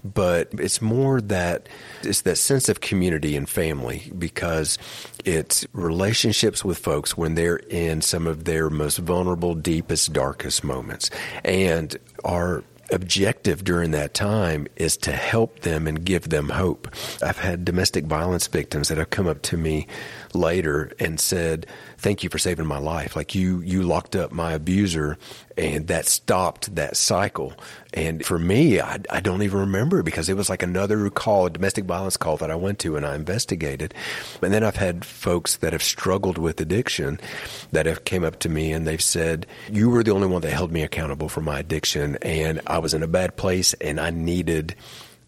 but 0.04 0.50
it's 0.54 0.82
more 0.82 1.22
that 1.22 1.68
it's 2.04 2.22
that 2.22 2.38
sense 2.38 2.70
of 2.70 2.82
community 2.82 3.36
and 3.36 3.50
family 3.50 4.12
because 4.18 4.78
it's 5.26 5.66
relationships 5.74 6.64
with 6.64 6.78
folks 6.78 7.18
when 7.18 7.36
they're 7.36 7.58
in 7.58 8.02
some 8.02 8.28
of 8.28 8.46
their 8.46 8.70
most 8.70 8.98
vulnerable, 8.98 9.56
deepest, 9.56 10.14
darkest 10.14 10.64
moments. 10.64 11.10
And 11.44 11.98
our 12.24 12.64
objective 12.92 13.64
during 13.64 13.92
that 13.92 14.14
time 14.14 14.68
is 14.76 14.98
to 14.98 15.12
help 15.12 15.62
them 15.62 15.88
and 15.88 16.04
give 16.04 16.30
them 16.30 16.50
hope. 16.50 16.88
I've 17.22 17.40
had 17.40 17.66
domestic 17.66 18.06
violence 18.06 18.48
victims 18.48 18.90
that 18.90 18.98
have 18.98 19.10
come 19.10 19.28
up 19.28 19.42
to 19.44 19.58
me 19.58 19.88
later 20.34 20.92
and 21.00 21.20
said, 21.20 21.66
"Thank 22.02 22.24
you 22.24 22.30
for 22.30 22.38
saving 22.38 22.66
my 22.66 22.80
life. 22.80 23.16
Like 23.16 23.36
you 23.36 23.62
you 23.62 23.84
locked 23.84 24.16
up 24.16 24.32
my 24.32 24.54
abuser 24.54 25.18
and 25.58 25.88
that 25.88 26.06
stopped 26.06 26.76
that 26.76 26.98
cycle." 26.98 27.54
And 27.94 28.26
for 28.26 28.40
me, 28.40 28.80
I, 28.80 29.00
I 29.10 29.20
don't 29.20 29.42
even 29.42 29.60
remember 29.60 30.02
because 30.02 30.30
it 30.30 30.38
was 30.38 30.50
like 30.50 30.64
another 30.64 31.10
call, 31.10 31.46
a 31.46 31.50
domestic 31.50 31.86
violence 31.86 32.18
call 32.18 32.38
that 32.38 32.52
I 32.52 32.56
went 32.56 32.80
to 32.80 32.96
and 32.96 33.06
I 33.06 33.16
investigated. 33.16 33.94
And 34.42 34.54
then 34.54 34.64
I've 34.64 34.78
had 34.78 35.06
folks 35.06 35.58
that 35.58 35.74
have 35.74 35.84
struggled 35.84 36.38
with 36.38 36.60
addiction 36.62 37.20
that 37.72 37.86
have 37.86 38.06
came 38.06 38.24
up 38.24 38.40
to 38.40 38.50
me 38.50 38.72
and 38.72 38.88
they've 38.88 39.02
said, 39.02 39.46
"You 39.70 39.90
were 39.90 40.04
the 40.04 40.12
only 40.12 40.28
one 40.28 40.42
that 40.42 40.52
held 40.52 40.72
me 40.72 40.84
accountable 40.84 41.30
for 41.30 41.42
my 41.42 41.60
addiction 41.60 42.18
and 42.22 42.62
I 42.68 42.80
was 42.80 42.94
in 42.94 43.04
a 43.04 43.08
bad 43.08 43.36
place 43.38 43.74
and 43.76 44.00
I 44.00 44.10
needed 44.10 44.76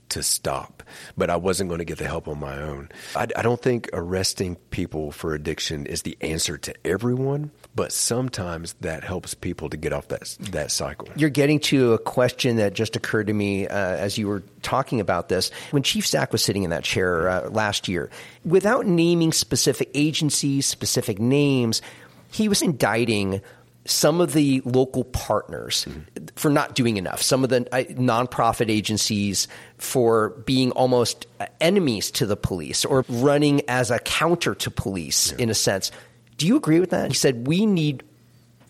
to 0.10 0.24
stop, 0.24 0.83
but 1.18 1.30
I 1.30 1.36
wasn't 1.36 1.70
going 1.70 1.80
to 1.80 1.86
get 1.86 1.98
the 1.98 2.08
help 2.08 2.28
on 2.28 2.40
my 2.40 2.60
own. 2.62 2.90
I, 3.16 3.28
I, 3.36 3.42
don't 3.42 3.62
think 3.62 3.90
arresting 3.94 4.56
people 4.72 5.12
for 5.12 5.34
addiction 5.34 5.86
is 5.86 6.04
the 6.04 6.18
answer 6.22 6.58
to 6.58 6.74
everyone, 6.86 7.52
but 7.76 7.92
sometimes 7.92 8.74
that 8.82 9.04
helps 9.04 9.34
people 9.34 9.70
to 9.70 9.78
get 9.78 9.94
off 9.94 10.08
that 10.10 10.36
that 10.52 10.72
cycle. 10.72 11.08
You're 11.16 11.30
getting 11.30 11.60
to 11.62 11.94
a 11.94 11.98
question 11.98 12.58
that 12.58 12.74
just 12.74 12.96
occurred 12.96 13.28
to 13.28 13.34
me 13.34 13.68
uh, 13.68 13.76
as 13.76 14.18
you 14.18 14.28
were 14.28 14.44
talking 14.62 15.00
about 15.00 15.30
this. 15.30 15.52
When 15.72 15.84
Chief 15.84 16.06
Zack 16.06 16.32
was 16.32 16.44
sitting 16.44 16.64
in 16.64 16.70
that 16.70 16.84
chair 16.84 17.30
uh, 17.30 17.50
last 17.50 17.88
year, 17.88 18.10
without 18.46 18.86
naming 18.86 19.32
specific 19.32 19.90
agencies, 19.94 20.66
specific 20.66 21.20
names, 21.20 21.82
he 22.32 22.50
was 22.50 22.62
indicting 22.62 23.42
some 23.86 24.22
of 24.22 24.34
the 24.34 24.62
local 24.66 25.04
partners 25.04 25.86
mm-hmm. 25.90 26.26
for 26.36 26.50
not 26.50 26.76
doing 26.76 26.98
enough, 26.98 27.22
some 27.22 27.44
of 27.44 27.50
the 27.50 27.68
uh, 27.74 27.84
nonprofit 27.94 28.70
agencies 28.70 29.48
for 29.78 30.30
being 30.46 30.72
almost 30.72 31.28
enemies 31.60 32.12
to 32.12 32.26
the 32.26 32.38
police 32.38 32.86
or 32.86 33.06
running 33.10 33.62
as 33.68 33.92
a 33.92 34.00
counter 34.00 34.56
to 34.56 34.72
police 34.72 35.32
yeah. 35.32 35.44
in 35.44 35.50
a 35.50 35.54
sense. 35.54 35.92
Do 36.38 36.48
you 36.48 36.56
agree 36.56 36.80
with 36.80 36.92
that? 36.92 37.10
He 37.10 37.14
said, 37.14 37.46
We 37.48 37.66
need 37.66 38.04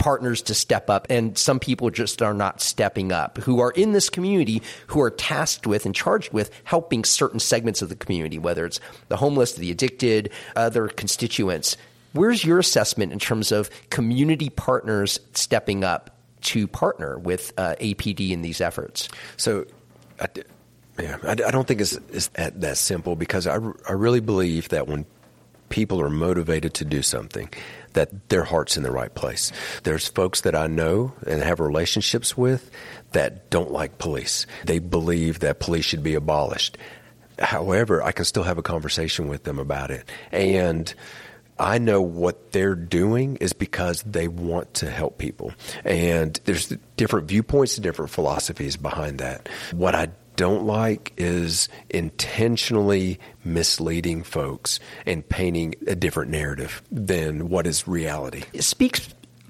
partners 0.04 0.42
to 0.42 0.54
step 0.54 0.90
up, 0.90 1.08
and 1.10 1.38
some 1.38 1.60
people 1.60 1.90
just 1.90 2.22
are 2.22 2.34
not 2.34 2.60
stepping 2.60 3.14
up 3.14 3.38
who 3.38 3.62
are 3.62 3.72
in 3.72 3.94
this 3.94 4.10
community 4.10 4.62
who 4.88 5.02
are 5.02 5.10
tasked 5.10 5.66
with 5.66 5.86
and 5.86 5.96
charged 5.96 6.34
with 6.34 6.52
helping 6.66 7.06
certain 7.06 7.40
segments 7.40 7.82
of 7.82 7.88
the 7.88 7.96
community, 7.96 8.38
whether 8.38 8.66
it's 8.66 8.82
the 9.08 9.16
homeless, 9.16 9.54
the 9.54 9.72
addicted, 9.72 10.30
other 10.56 10.90
constituents. 10.90 11.78
Where's 12.14 12.44
your 12.44 12.60
assessment 12.60 13.12
in 13.12 13.20
terms 13.20 13.52
of 13.52 13.70
community 13.90 14.50
partners 14.50 15.20
stepping 15.34 15.84
up 15.84 16.18
to 16.42 16.68
partner 16.68 17.18
with 17.18 17.54
uh, 17.58 17.76
APD 17.80 18.32
in 18.32 18.42
these 18.42 18.62
efforts? 18.62 19.10
So, 19.38 19.66
I, 20.20 20.28
yeah, 21.00 21.18
I, 21.24 21.32
I, 21.32 21.52
don't 21.52 21.68
think 21.68 21.82
it's, 21.82 21.98
it's 22.12 22.28
that 22.36 22.78
simple 22.78 23.16
because 23.16 23.48
I, 23.48 23.56
I 23.88 23.94
really 23.94 24.20
believe 24.20 24.70
that 24.70 24.88
when 24.88 25.06
people 25.70 26.00
are 26.00 26.10
motivated 26.10 26.76
to 26.76 26.86
do 26.86 27.02
something, 27.02 27.50
that 27.94 28.30
their 28.30 28.44
heart's 28.44 28.78
in 28.78 28.84
the 28.84 28.92
right 28.92 29.14
place. 29.16 29.52
There's 29.84 30.08
folks 30.08 30.42
that 30.42 30.56
I 30.56 30.68
know 30.68 31.14
and 31.26 31.42
have 31.42 31.60
relationships 31.60 32.38
with 32.38 32.70
that 33.14 33.50
don't 33.50 33.72
like 33.72 33.98
police. 33.98 34.46
They 34.66 34.78
believe 34.78 35.40
that 35.40 35.60
police 35.60 35.86
should 35.86 36.04
be 36.04 36.14
abolished. 36.14 36.78
However, 37.40 38.04
I 38.04 38.12
can 38.12 38.26
still 38.26 38.44
have 38.44 38.60
a 38.60 38.64
conversation 38.64 39.28
with 39.28 39.46
them 39.46 39.58
about 39.58 39.90
it. 39.90 40.08
And 40.32 40.94
I 41.60 41.78
know 41.78 42.02
what 42.02 42.52
they're 42.52 42.76
doing 42.76 43.38
is 43.38 43.54
because 43.54 44.04
they 44.04 44.28
want 44.28 44.74
to 44.76 44.90
help 44.90 45.18
people. 45.18 45.54
And 45.86 46.40
there's 46.46 46.76
different 46.98 47.28
viewpoints 47.28 47.78
and 47.78 47.84
different 47.84 48.12
philosophies 48.12 48.78
behind 48.78 49.20
that. 49.20 49.50
What 49.72 49.96
I 49.96 50.10
don't 50.36 50.66
like 50.66 51.14
is 51.18 51.70
intentionally 51.90 53.20
misleading 53.44 54.24
folks 54.24 54.80
and 55.06 55.28
painting 55.28 55.76
a 55.88 55.96
different 55.96 56.32
narrative 56.32 56.82
than 56.92 57.50
what 57.50 57.68
is 57.68 57.88
reality. 57.88 58.44
Speak 58.60 59.00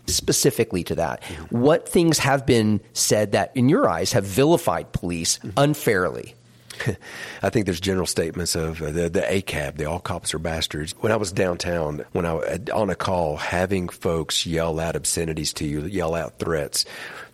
specifically 0.07 0.83
to 0.83 0.95
that. 0.95 1.23
What 1.49 1.87
things 1.87 2.19
have 2.19 2.45
been 2.45 2.81
said 2.91 3.31
that, 3.31 3.53
in 3.55 3.69
your 3.69 3.89
eyes, 3.89 4.11
have 4.11 4.25
vilified 4.25 4.91
police 4.91 5.39
unfairly? 5.55 6.35
I 7.43 7.49
think 7.49 7.65
there's 7.65 7.79
general 7.79 8.05
statements 8.05 8.55
of 8.55 8.81
uh, 8.81 8.91
the, 8.91 9.09
the 9.09 9.21
ACAB, 9.21 9.77
the 9.77 9.85
all 9.85 9.99
cops 9.99 10.33
are 10.33 10.39
bastards. 10.39 10.93
When 10.99 11.11
I 11.11 11.15
was 11.15 11.31
downtown, 11.31 12.05
when 12.11 12.25
I 12.25 12.59
on 12.73 12.89
a 12.89 12.95
call, 12.95 13.37
having 13.37 13.89
folks 13.89 14.45
yell 14.45 14.79
out 14.79 14.95
obscenities 14.95 15.53
to 15.53 15.65
you, 15.65 15.81
yell 15.81 16.15
out 16.15 16.39
threats. 16.39 16.85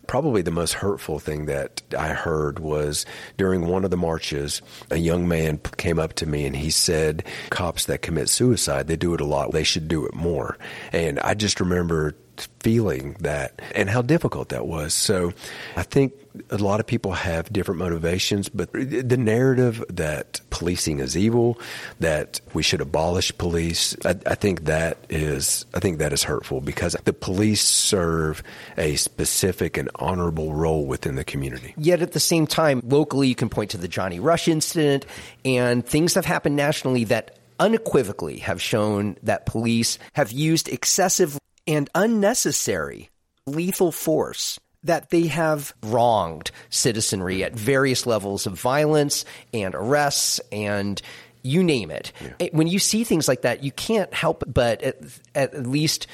Probably 0.08 0.42
the 0.42 0.50
most 0.50 0.74
hurtful 0.74 1.20
thing 1.20 1.46
that 1.46 1.84
I 1.96 2.10
heard 2.10 2.58
was 2.58 3.06
during 3.38 3.68
one 3.68 3.86
of 3.86 3.92
the 3.92 3.98
marches, 3.98 4.64
a 4.90 4.98
young 4.98 5.28
man 5.28 5.60
came 5.78 6.00
up 6.00 6.14
to 6.14 6.26
me 6.26 6.48
and 6.48 6.56
he 6.56 6.72
said, 6.72 7.24
Cops 7.52 7.86
that 7.86 8.02
commit 8.02 8.28
suicide, 8.28 8.88
they 8.88 8.96
do 8.96 9.14
it 9.14 9.22
a 9.22 9.26
lot. 9.26 9.52
They 9.52 9.64
should 9.64 9.88
do 9.88 10.08
it 10.08 10.16
more. 10.16 10.58
And 10.92 11.20
I 11.20 11.36
just 11.36 11.60
remember 11.60 12.16
feeling 12.60 13.16
that 13.20 13.62
and 13.76 13.90
how 13.90 14.02
difficult 14.02 14.50
that 14.50 14.68
was. 14.68 14.94
So 14.94 15.34
I 15.76 15.84
think 15.84 16.14
a 16.50 16.58
lot 16.58 16.80
of 16.80 16.88
people 16.88 17.12
have 17.12 17.52
different 17.52 17.80
motivations, 17.80 18.50
but 18.50 18.72
the 18.74 19.18
narrative 19.18 19.84
that 19.90 20.42
policing 20.50 21.00
is 21.00 21.18
evil, 21.18 21.60
that 22.00 22.40
we 22.54 22.64
should 22.64 22.82
abolish 22.82 23.36
police, 23.38 23.96
I, 24.06 24.16
I 24.26 24.36
think 24.36 24.66
that 24.66 24.98
is 25.10 25.66
I 25.74 25.80
think 25.80 26.00
that 26.00 26.14
is 26.14 26.24
hurtful 26.24 26.62
because 26.62 26.96
the 27.04 27.14
police 27.14 27.62
serve 27.62 28.44
a 28.78 28.96
specific 28.96 29.78
and 29.78 29.90
honorable 29.96 30.54
role 30.54 30.86
within 30.86 31.16
the 31.16 31.24
community. 31.24 31.74
Yet 31.78 32.02
at 32.02 32.12
the 32.12 32.20
same 32.20 32.48
time, 32.48 32.82
locally 32.86 33.28
you 33.28 33.36
can 33.36 33.50
point 33.50 33.72
to 33.72 33.78
the 33.78 33.88
Johnnie 33.88 34.20
Rush 34.20 34.48
incident 34.48 35.06
and 35.44 35.86
things 35.86 36.14
have 36.14 36.26
happened 36.26 36.56
nationally 36.56 37.06
that 37.06 37.38
unequivocally 37.60 38.38
have 38.38 38.62
shown 38.62 39.18
that 39.24 39.46
police 39.46 40.00
have 40.14 40.32
used 40.32 40.70
excessive 40.70 41.38
and 41.68 41.90
unnecessary 41.96 43.10
lethal 43.46 43.92
force 43.92 44.60
that 44.84 45.10
they 45.10 45.28
have 45.28 45.74
wronged 45.84 46.52
citizenry 46.70 47.44
at 47.44 47.54
various 47.54 48.06
levels 48.06 48.46
of 48.48 48.54
violence 48.54 49.26
and 49.54 49.76
arrests 49.76 50.40
and 50.52 51.02
you 51.42 51.64
name 51.64 51.92
it. 51.92 52.12
Yeah. 52.40 52.50
When 52.52 52.68
you 52.68 52.80
see 52.80 53.04
things 53.04 53.28
like 53.28 53.42
that, 53.42 53.64
you 53.64 53.72
can't 53.72 54.14
help 54.14 54.44
but 54.48 54.82
at, 54.82 54.98
at 55.36 55.68
least 55.68 56.08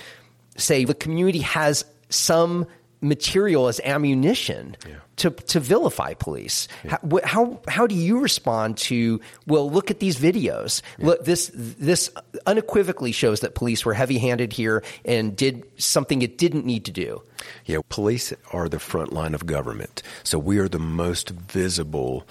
say 0.57 0.85
the 0.85 0.93
community 0.93 1.39
has 1.39 1.85
some 2.09 2.65
material 3.01 3.67
as 3.67 3.79
ammunition 3.83 4.75
yeah. 4.87 4.95
to, 5.17 5.29
to 5.29 5.59
vilify 5.59 6.13
police. 6.13 6.67
Yeah. 6.83 6.97
How, 7.03 7.19
how, 7.23 7.61
how 7.67 7.87
do 7.87 7.95
you 7.95 8.19
respond 8.19 8.77
to? 8.77 9.21
Well, 9.47 9.69
look 9.69 9.91
at 9.91 9.99
these 9.99 10.17
videos. 10.17 10.81
Yeah. 10.97 11.07
Look, 11.07 11.25
this 11.25 11.51
this 11.55 12.09
unequivocally 12.45 13.11
shows 13.11 13.41
that 13.41 13.55
police 13.55 13.85
were 13.85 13.93
heavy 13.93 14.17
handed 14.17 14.53
here 14.53 14.83
and 15.03 15.35
did 15.35 15.63
something 15.77 16.21
it 16.21 16.37
didn't 16.37 16.65
need 16.65 16.85
to 16.85 16.91
do. 16.91 17.21
Yeah, 17.65 17.79
police 17.89 18.33
are 18.51 18.69
the 18.69 18.79
front 18.79 19.13
line 19.13 19.35
of 19.35 19.45
government, 19.45 20.01
so 20.23 20.39
we 20.39 20.57
are 20.57 20.67
the 20.67 20.79
most 20.79 21.29
visible 21.29 22.25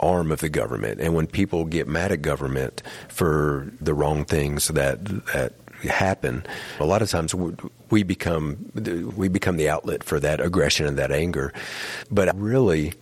arm 0.00 0.30
of 0.30 0.40
the 0.40 0.48
government. 0.48 1.00
And 1.00 1.14
when 1.14 1.26
people 1.26 1.64
get 1.64 1.88
mad 1.88 2.12
at 2.12 2.22
government 2.22 2.82
for 3.08 3.72
the 3.80 3.94
wrong 3.94 4.24
things 4.24 4.68
that 4.68 5.04
that 5.32 5.54
happen, 5.84 6.44
a 6.80 6.84
lot 6.84 7.02
of 7.02 7.10
times 7.10 7.34
we 7.90 8.02
become 8.02 8.70
we 9.16 9.28
become 9.28 9.56
the 9.56 9.68
outlet 9.68 10.04
for 10.04 10.20
that 10.20 10.40
aggression 10.40 10.86
and 10.86 10.98
that 10.98 11.12
anger. 11.12 11.52
But 12.10 12.34
really, 12.38 12.94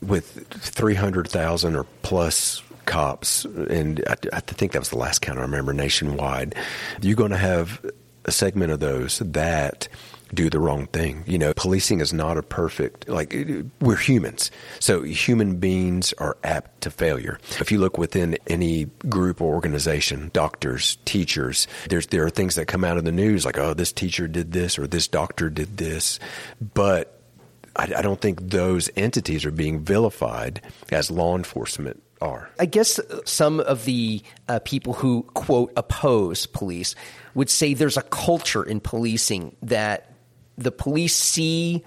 with 0.00 0.46
three 0.48 0.94
hundred 0.94 1.28
thousand 1.28 1.76
or 1.76 1.84
plus 2.02 2.62
cops, 2.86 3.44
and 3.44 4.02
I, 4.08 4.16
I, 4.32 4.40
think 4.40 4.72
that 4.72 4.80
was 4.80 4.90
the 4.90 4.98
last 4.98 5.20
count 5.20 5.38
I 5.38 5.42
remember 5.42 5.72
nationwide, 5.72 6.54
you're 7.00 7.16
going 7.16 7.30
to 7.30 7.36
have 7.36 7.84
a 8.24 8.32
segment 8.32 8.72
of 8.72 8.80
those 8.80 9.20
that 9.20 9.88
do 10.34 10.48
the 10.48 10.58
wrong 10.58 10.86
thing. 10.88 11.24
You 11.26 11.38
know, 11.38 11.52
policing 11.54 12.00
is 12.00 12.12
not 12.12 12.38
a 12.38 12.42
perfect, 12.42 13.08
like, 13.08 13.34
we're 13.80 13.96
humans. 13.96 14.50
So 14.80 15.02
human 15.02 15.56
beings 15.56 16.12
are 16.14 16.36
apt 16.42 16.80
to 16.82 16.90
failure. 16.90 17.38
If 17.60 17.70
you 17.70 17.78
look 17.78 17.98
within 17.98 18.38
any 18.46 18.86
group 19.08 19.40
or 19.40 19.54
organization, 19.54 20.30
doctors, 20.32 20.96
teachers, 21.04 21.66
there's, 21.88 22.06
there 22.08 22.24
are 22.24 22.30
things 22.30 22.54
that 22.54 22.66
come 22.66 22.84
out 22.84 22.98
of 22.98 23.04
the 23.04 23.12
news 23.12 23.44
like, 23.44 23.58
oh, 23.58 23.74
this 23.74 23.92
teacher 23.92 24.26
did 24.26 24.52
this 24.52 24.78
or 24.78 24.86
this 24.86 25.08
doctor 25.08 25.50
did 25.50 25.76
this. 25.76 26.18
But 26.74 27.20
I, 27.76 27.92
I 27.96 28.02
don't 28.02 28.20
think 28.20 28.40
those 28.50 28.90
entities 28.96 29.44
are 29.44 29.50
being 29.50 29.80
vilified 29.80 30.62
as 30.90 31.10
law 31.10 31.36
enforcement 31.36 32.02
are. 32.20 32.48
I 32.58 32.66
guess 32.66 33.00
some 33.24 33.60
of 33.60 33.84
the 33.84 34.22
uh, 34.48 34.60
people 34.64 34.92
who, 34.94 35.24
quote, 35.34 35.72
oppose 35.76 36.46
police 36.46 36.94
would 37.34 37.50
say 37.50 37.74
there's 37.74 37.96
a 37.96 38.02
culture 38.02 38.62
in 38.62 38.80
policing 38.80 39.56
that 39.62 40.11
the 40.56 40.72
police 40.72 41.16
see 41.16 41.84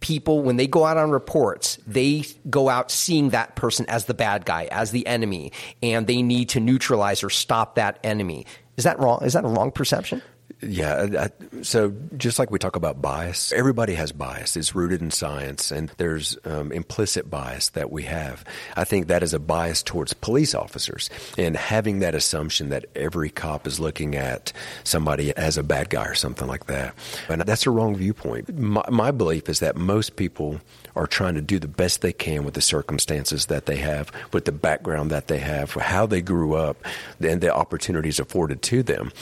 people 0.00 0.42
when 0.42 0.56
they 0.56 0.66
go 0.66 0.86
out 0.86 0.96
on 0.96 1.10
reports 1.10 1.78
they 1.86 2.24
go 2.48 2.70
out 2.70 2.90
seeing 2.90 3.30
that 3.30 3.54
person 3.54 3.84
as 3.86 4.06
the 4.06 4.14
bad 4.14 4.46
guy 4.46 4.64
as 4.70 4.92
the 4.92 5.06
enemy 5.06 5.52
and 5.82 6.06
they 6.06 6.22
need 6.22 6.48
to 6.48 6.58
neutralize 6.58 7.22
or 7.22 7.28
stop 7.28 7.74
that 7.74 7.98
enemy. 8.02 8.46
Is 8.78 8.84
that 8.84 8.98
wrong? 8.98 9.22
Is 9.22 9.34
that 9.34 9.44
a 9.44 9.48
wrong 9.48 9.70
perception 9.70 10.22
Yeah. 10.62 11.06
I, 11.18 11.24
I, 11.24 11.62
so 11.62 11.92
just 12.16 12.38
like 12.38 12.50
we 12.50 12.58
talk 12.58 12.76
about 12.76 13.00
bias, 13.00 13.52
everybody 13.52 13.94
has 13.94 14.12
bias. 14.12 14.56
It's 14.56 14.74
rooted 14.74 15.00
in 15.00 15.10
science, 15.10 15.70
and 15.70 15.90
there's 15.96 16.38
um, 16.44 16.72
implicit 16.72 17.30
bias 17.30 17.70
that 17.70 17.90
we 17.90 18.04
have. 18.04 18.44
I 18.76 18.84
think 18.84 19.08
that 19.08 19.22
is 19.22 19.34
a 19.34 19.38
bias 19.38 19.82
towards 19.82 20.12
police 20.12 20.54
officers, 20.54 21.10
and 21.38 21.56
having 21.56 22.00
that 22.00 22.14
assumption 22.14 22.70
that 22.70 22.86
every 22.94 23.30
cop 23.30 23.66
is 23.66 23.80
looking 23.80 24.16
at 24.16 24.52
somebody 24.84 25.34
as 25.36 25.56
a 25.56 25.62
bad 25.62 25.90
guy 25.90 26.06
or 26.06 26.14
something 26.14 26.46
like 26.48 26.66
that, 26.66 26.94
and 27.28 27.42
that's 27.42 27.66
a 27.66 27.70
wrong 27.70 27.96
viewpoint. 27.96 28.58
My, 28.58 28.84
my 28.90 29.10
belief 29.10 29.48
is 29.48 29.60
that 29.60 29.76
most 29.76 30.16
people 30.16 30.60
are 30.96 31.06
trying 31.06 31.34
to 31.34 31.42
do 31.42 31.58
the 31.58 31.68
best 31.68 32.00
they 32.00 32.12
can 32.12 32.44
with 32.44 32.54
the 32.54 32.60
circumstances 32.60 33.46
that 33.46 33.66
they 33.66 33.76
have, 33.76 34.10
with 34.32 34.44
the 34.44 34.52
background 34.52 35.10
that 35.10 35.28
they 35.28 35.38
have, 35.38 35.72
how 35.72 36.06
they 36.06 36.20
grew 36.20 36.54
up, 36.54 36.76
and 37.20 37.40
the 37.40 37.54
opportunities 37.54 38.18
afforded 38.18 38.62
to 38.62 38.82
them. 38.82 39.12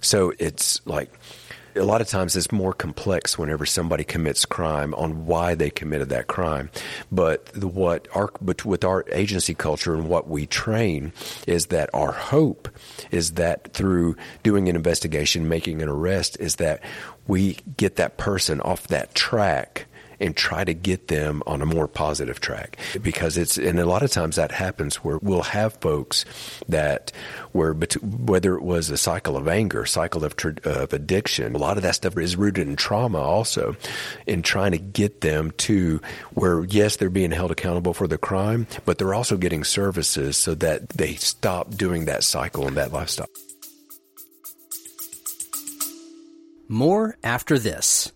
So 0.00 0.32
it's 0.38 0.80
like 0.86 1.12
a 1.78 1.84
lot 1.84 2.00
of 2.00 2.08
times 2.08 2.36
it's 2.36 2.50
more 2.50 2.72
complex 2.72 3.38
whenever 3.38 3.64
somebody 3.64 4.04
commits 4.04 4.44
crime 4.44 4.94
on 4.94 5.26
why 5.26 5.54
they 5.54 5.70
committed 5.70 6.08
that 6.08 6.26
crime. 6.26 6.70
But 7.10 7.46
the, 7.46 7.68
what 7.68 8.08
our 8.14 8.30
but 8.40 8.64
with 8.64 8.84
our 8.84 9.04
agency 9.12 9.54
culture 9.54 9.94
and 9.94 10.08
what 10.08 10.28
we 10.28 10.46
train 10.46 11.12
is 11.46 11.66
that 11.66 11.90
our 11.94 12.12
hope 12.12 12.68
is 13.10 13.32
that 13.32 13.72
through 13.72 14.16
doing 14.42 14.68
an 14.68 14.76
investigation, 14.76 15.48
making 15.48 15.82
an 15.82 15.88
arrest, 15.88 16.36
is 16.40 16.56
that 16.56 16.82
we 17.26 17.58
get 17.76 17.96
that 17.96 18.16
person 18.16 18.60
off 18.60 18.88
that 18.88 19.14
track 19.14 19.86
and 20.20 20.36
try 20.36 20.64
to 20.64 20.74
get 20.74 21.08
them 21.08 21.42
on 21.46 21.62
a 21.62 21.66
more 21.66 21.88
positive 21.88 22.40
track 22.40 22.76
because 23.02 23.36
it's 23.36 23.56
and 23.56 23.78
a 23.78 23.86
lot 23.86 24.02
of 24.02 24.10
times 24.10 24.36
that 24.36 24.52
happens 24.52 24.96
where 24.96 25.18
we'll 25.18 25.42
have 25.42 25.74
folks 25.74 26.24
that 26.68 27.12
were 27.52 27.74
whether 28.02 28.54
it 28.54 28.62
was 28.62 28.90
a 28.90 28.96
cycle 28.96 29.36
of 29.36 29.48
anger, 29.48 29.84
cycle 29.86 30.24
of, 30.24 30.34
of 30.64 30.92
addiction, 30.92 31.54
a 31.54 31.58
lot 31.58 31.76
of 31.76 31.82
that 31.82 31.94
stuff 31.94 32.16
is 32.18 32.36
rooted 32.36 32.66
in 32.66 32.76
trauma 32.76 33.18
also 33.18 33.76
in 34.26 34.42
trying 34.42 34.72
to 34.72 34.78
get 34.78 35.20
them 35.20 35.52
to 35.52 36.00
where 36.34 36.64
yes 36.64 36.96
they're 36.96 37.10
being 37.10 37.30
held 37.30 37.50
accountable 37.50 37.94
for 37.94 38.06
the 38.06 38.18
crime, 38.18 38.66
but 38.84 38.98
they're 38.98 39.14
also 39.14 39.36
getting 39.36 39.64
services 39.64 40.36
so 40.36 40.54
that 40.54 40.88
they 40.90 41.14
stop 41.14 41.70
doing 41.70 42.06
that 42.06 42.24
cycle 42.24 42.66
and 42.66 42.76
that 42.76 42.92
lifestyle. 42.92 43.28
More 46.68 47.16
after 47.24 47.58
this. 47.58 48.12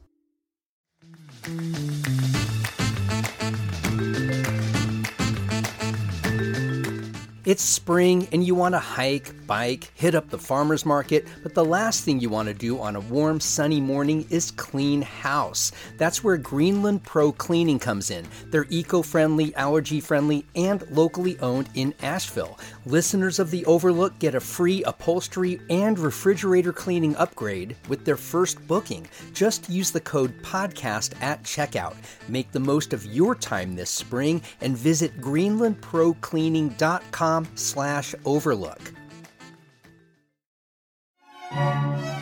It's 7.45 7.65
spring 7.65 8.29
and 8.31 8.45
you 8.47 8.55
want 8.55 8.77
to 8.77 8.79
hike, 8.79 9.35
bike, 9.47 9.91
hit 9.95 10.15
up 10.15 10.31
the 10.31 10.39
farmer's 10.39 10.87
market, 10.87 11.27
but 11.43 11.55
the 11.55 11.65
last 11.65 12.05
thing 12.05 12.21
you 12.21 12.29
want 12.29 12.49
to 12.49 12.55
do 12.55 12.81
on 12.81 12.97
a 12.97 13.01
warm, 13.01 13.41
sunny 13.41 13.81
morning 13.81 14.27
is 14.31 14.51
clean 14.51 15.03
house. 15.03 15.73
That's 15.99 16.25
where 16.25 16.37
Greenland 16.37 17.03
Pro 17.03 17.33
Cleaning 17.33 17.79
comes 17.79 18.11
in. 18.11 18.27
They're 18.47 18.67
eco 18.71 19.03
friendly, 19.03 19.55
allergy 19.55 20.01
friendly, 20.01 20.45
and 20.55 20.89
locally 20.91 21.39
owned 21.41 21.69
in 21.75 21.95
Asheville. 22.03 22.59
Listeners 22.87 23.39
of 23.39 23.51
The 23.51 23.65
Overlook 23.67 24.19
get 24.19 24.35
a 24.35 24.41
free 24.41 24.83
upholstery 24.85 25.61
and 25.71 25.99
refrigerator 25.99 26.73
cleaning 26.73 27.15
upgrade 27.17 27.77
with 27.89 28.05
their 28.05 28.17
first 28.17 28.67
booking. 28.67 29.07
Just 29.33 29.71
use 29.71 29.91
the 29.91 30.01
code 30.01 30.33
PODCAST 30.43 31.15
at 31.21 31.43
checkout. 31.43 31.97
Make 32.29 32.53
the 32.53 32.61
most 32.61 32.93
of 32.93 33.07
your 33.07 33.35
time 33.35 33.75
this 33.75 33.91
spring 33.91 34.41
and 34.61 34.77
visit 34.77 35.19
greenlandprocleaning.com 35.21 37.49
slash 37.55 38.15
overlook. 38.25 38.93
Música 41.55 42.22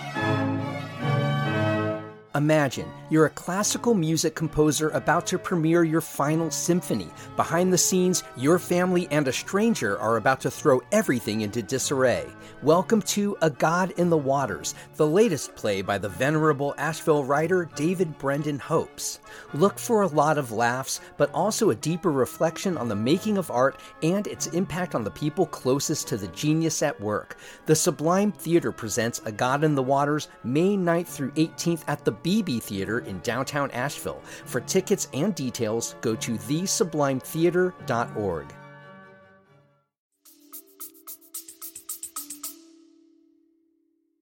Imagine 2.37 2.88
you're 3.10 3.26
a 3.26 3.30
classical 3.30 3.92
music 3.92 4.37
composer 4.37 4.90
about 4.90 5.26
to 5.26 5.37
premiere 5.37 5.82
your 5.82 6.00
final 6.00 6.49
symphony. 6.49 7.08
Behind 7.34 7.72
the 7.72 7.78
scenes, 7.78 8.22
your 8.37 8.60
family 8.60 9.08
and 9.10 9.26
a 9.26 9.32
stranger 9.32 9.99
are 9.99 10.16
about 10.16 10.40
to 10.42 10.50
throw 10.50 10.80
everything 10.93 11.40
into 11.40 11.60
disarray. 11.60 12.25
Welcome 12.62 13.02
to 13.02 13.36
A 13.43 13.50
God 13.50 13.90
in 13.97 14.10
the 14.10 14.16
Waters, 14.16 14.76
the 14.95 15.08
latest 15.08 15.56
play 15.56 15.82
by 15.82 15.99
the 15.99 16.08
venerable 16.08 16.73
Asheville 16.78 17.25
writer 17.25 17.69
David 17.75 18.16
Brendan 18.19 18.60
Hopes. 18.60 19.19
Look 19.52 19.76
for 19.76 20.02
a 20.02 20.06
lot 20.06 20.38
of 20.38 20.52
laughs, 20.52 21.00
but 21.16 21.32
also 21.34 21.71
a 21.71 21.75
deeper 21.75 22.12
reflection 22.12 22.78
on 22.78 22.88
the 22.88 22.95
making 22.95 23.38
of 23.38 23.50
art 23.50 23.80
and 24.04 24.28
its 24.28 24.47
impact 24.49 24.95
on 24.95 25.02
the 25.02 25.10
people 25.10 25.47
closest 25.47 26.06
to 26.06 26.16
the 26.16 26.28
genius 26.28 26.80
at 26.80 27.00
work. 27.00 27.38
The 27.66 27.75
Sublime 27.75 28.30
Theater 28.30 28.71
presents 28.71 29.21
A 29.25 29.32
God 29.32 29.64
in 29.64 29.75
the 29.75 29.82
Waters 29.82 30.28
May 30.45 30.76
9th 30.76 31.08
through 31.08 31.32
18th 31.32 31.82
at 31.88 32.04
the 32.04 32.20
BeBe 32.23 32.63
Theater 32.63 33.00
in 33.00 33.19
downtown 33.21 33.71
Asheville. 33.73 34.23
For 34.45 34.61
tickets 34.61 35.09
and 35.13 35.35
details, 35.35 35.97
go 36.00 36.15
to 36.17 36.33
thesublimetheater.org. 36.33 38.54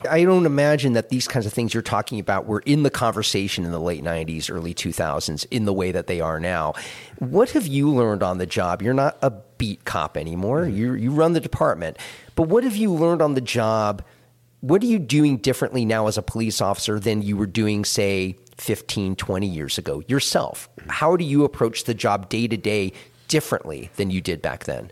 I 0.09 0.23
don't 0.23 0.47
imagine 0.47 0.93
that 0.93 1.09
these 1.09 1.27
kinds 1.27 1.45
of 1.45 1.53
things 1.53 1.75
you're 1.75 1.83
talking 1.83 2.21
about 2.21 2.47
were 2.47 2.61
in 2.61 2.85
the 2.85 2.91
conversation 2.91 3.65
in 3.65 3.73
the 3.73 3.81
late 3.81 4.05
90s, 4.05 4.49
early 4.51 4.73
2000s 4.73 5.45
in 5.51 5.65
the 5.65 5.73
way 5.73 5.91
that 5.91 6.07
they 6.07 6.21
are 6.21 6.39
now. 6.39 6.75
What 7.19 7.51
have 7.51 7.67
you 7.67 7.91
learned 7.91 8.23
on 8.23 8.39
the 8.39 8.47
job? 8.47 8.81
You're 8.81 8.95
not 8.95 9.19
a 9.23 9.31
beat 9.31 9.85
cop 9.85 10.17
anymore. 10.17 10.63
Mm-hmm. 10.63 10.77
You 10.77 10.95
you 10.95 11.11
run 11.11 11.33
the 11.33 11.41
department. 11.41 11.99
But 12.37 12.45
what 12.45 12.63
have 12.63 12.77
you 12.77 12.93
learned 12.93 13.23
on 13.23 13.35
the 13.35 13.41
job? 13.41 14.05
What 14.61 14.83
are 14.83 14.87
you 14.87 14.99
doing 14.99 15.37
differently 15.37 15.85
now 15.85 16.09
as 16.09 16.18
a 16.18 16.23
police 16.23 16.61
officer 16.61 16.99
than 16.99 17.23
you 17.23 17.37
were 17.37 17.47
doing 17.47 17.85
say 17.85 18.37
15, 18.57 19.14
20 19.14 19.47
years 19.47 19.79
ago 19.79 20.03
yourself? 20.09 20.68
How 20.88 21.16
do 21.16 21.25
you 21.25 21.44
approach 21.44 21.85
the 21.85 21.94
job 21.94 22.29
day 22.29 22.49
to 22.49 22.57
day 22.57 22.92
differently 23.29 23.90
than 23.97 24.11
you 24.11 24.21
did 24.21 24.42
back 24.42 24.64
then? 24.64 24.90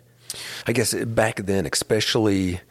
I 0.67 0.71
guess 0.71 0.93
back 0.93 1.37
then, 1.45 1.65
especially 1.65 2.61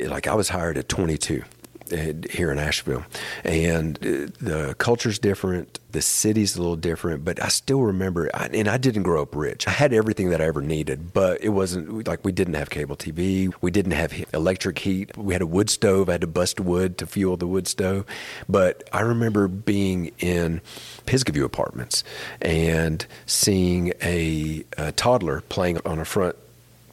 like 0.00 0.26
I 0.26 0.34
was 0.34 0.48
hired 0.48 0.76
at 0.76 0.88
22 0.88 1.44
here 1.90 2.50
in 2.50 2.58
Asheville, 2.58 3.04
and 3.44 3.96
uh, 3.98 4.32
the 4.40 4.74
culture's 4.78 5.18
different, 5.18 5.78
the 5.92 6.02
city's 6.02 6.56
a 6.56 6.60
little 6.60 6.76
different, 6.76 7.24
but 7.24 7.42
I 7.42 7.48
still 7.48 7.82
remember. 7.82 8.26
And 8.26 8.68
I 8.68 8.76
didn't 8.76 9.02
grow 9.02 9.22
up 9.22 9.34
rich. 9.34 9.66
I 9.66 9.72
had 9.72 9.92
everything 9.92 10.30
that 10.30 10.40
I 10.40 10.44
ever 10.44 10.60
needed, 10.60 11.12
but 11.12 11.42
it 11.42 11.50
wasn't 11.50 12.06
like 12.06 12.24
we 12.24 12.32
didn't 12.32 12.54
have 12.54 12.70
cable 12.70 12.96
TV, 12.96 13.52
we 13.60 13.70
didn't 13.70 13.92
have 13.92 14.12
electric 14.32 14.78
heat. 14.78 15.16
We 15.16 15.32
had 15.32 15.42
a 15.42 15.46
wood 15.46 15.70
stove. 15.70 16.08
I 16.08 16.12
had 16.12 16.20
to 16.22 16.26
bust 16.26 16.60
wood 16.60 16.98
to 16.98 17.06
fuel 17.06 17.36
the 17.36 17.46
wood 17.46 17.66
stove. 17.66 18.04
But 18.48 18.88
I 18.92 19.00
remember 19.00 19.48
being 19.48 20.12
in 20.18 20.60
Pisgah 21.06 21.44
apartments 21.44 22.04
and 22.40 23.06
seeing 23.26 23.92
a, 24.02 24.64
a 24.76 24.92
toddler 24.92 25.40
playing 25.42 25.78
on 25.84 25.98
a 25.98 26.04
front 26.04 26.36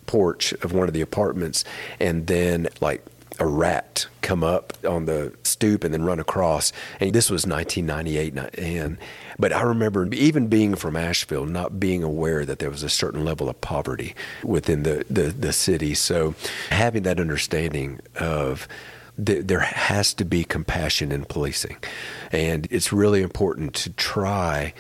porch 0.05 0.53
of 0.53 0.71
one 0.71 0.87
of 0.87 0.93
the 0.93 1.01
apartments, 1.01 1.63
and 1.99 2.27
then 2.27 2.67
like 2.81 3.05
a 3.39 3.45
rat 3.45 4.07
come 4.21 4.43
up 4.43 4.73
on 4.85 5.05
the 5.05 5.33
stoop 5.43 5.83
and 5.83 5.93
then 5.93 6.03
run 6.03 6.19
across. 6.19 6.73
And 6.99 7.13
this 7.13 7.29
was 7.29 7.45
1998, 7.45 8.59
and 8.59 8.97
but 9.39 9.53
I 9.53 9.61
remember 9.61 10.07
even 10.13 10.47
being 10.47 10.75
from 10.75 10.95
Asheville, 10.95 11.45
not 11.45 11.79
being 11.79 12.03
aware 12.03 12.45
that 12.45 12.59
there 12.59 12.69
was 12.69 12.83
a 12.83 12.89
certain 12.89 13.23
level 13.23 13.49
of 13.49 13.59
poverty 13.61 14.15
within 14.43 14.83
the 14.83 15.05
the, 15.09 15.23
the 15.23 15.53
city. 15.53 15.93
So 15.93 16.35
having 16.69 17.03
that 17.03 17.19
understanding 17.19 17.99
of 18.15 18.67
there 19.17 19.61
has 19.61 20.13
to 20.13 20.25
be 20.25 20.43
compassion 20.43 21.11
in 21.11 21.25
policing, 21.25 21.77
and 22.31 22.67
it's 22.69 22.93
really 22.93 23.21
important 23.21 23.73
to 23.75 23.89
try 23.91 24.73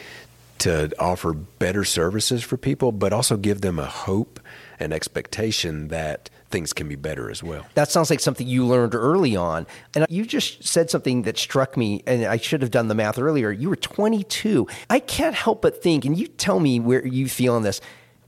to 0.59 0.91
offer 0.99 1.33
better 1.33 1.83
services 1.83 2.43
for 2.43 2.57
people, 2.57 2.91
but 2.91 3.13
also 3.13 3.37
give 3.37 3.61
them 3.61 3.79
a 3.79 3.85
hope 3.85 4.39
and 4.79 4.93
expectation 4.93 5.87
that 5.89 6.29
things 6.49 6.73
can 6.73 6.87
be 6.87 6.95
better 6.95 7.29
as 7.29 7.43
well. 7.43 7.65
That 7.73 7.89
sounds 7.89 8.09
like 8.09 8.19
something 8.19 8.47
you 8.47 8.65
learned 8.65 8.95
early 8.95 9.35
on. 9.35 9.67
And 9.95 10.05
you 10.09 10.25
just 10.25 10.63
said 10.63 10.89
something 10.89 11.23
that 11.23 11.37
struck 11.37 11.77
me, 11.77 12.03
and 12.07 12.25
I 12.25 12.37
should 12.37 12.61
have 12.61 12.71
done 12.71 12.87
the 12.87 12.95
math 12.95 13.19
earlier. 13.19 13.51
You 13.51 13.69
were 13.69 13.75
22. 13.75 14.67
I 14.89 14.99
can't 14.99 15.35
help 15.35 15.61
but 15.61 15.81
think, 15.81 16.05
and 16.05 16.17
you 16.17 16.27
tell 16.27 16.59
me 16.59 16.79
where 16.79 17.05
you 17.05 17.27
feel 17.27 17.55
on 17.55 17.63
this 17.63 17.81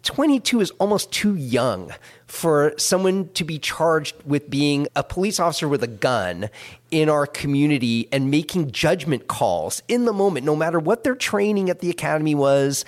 22 0.04 0.62
is 0.62 0.72
almost 0.72 1.12
too 1.12 1.36
young 1.36 1.94
for 2.26 2.74
someone 2.78 3.30
to 3.34 3.44
be 3.44 3.60
charged 3.60 4.16
with 4.26 4.50
being 4.50 4.88
a 4.96 5.04
police 5.04 5.40
officer 5.40 5.68
with 5.68 5.84
a 5.84 5.88
gun 5.88 6.50
in 6.90 7.10
our 7.10 7.28
community 7.28 8.08
and 8.12 8.32
making 8.32 8.72
judgment 8.72 9.28
calls 9.28 9.84
in 9.88 10.06
the 10.06 10.14
moment, 10.14 10.46
no 10.46 10.56
matter 10.56 10.80
what 10.80 11.04
their 11.04 11.16
training 11.16 11.70
at 11.70 11.80
the 11.80 11.90
academy 11.90 12.34
was. 12.34 12.86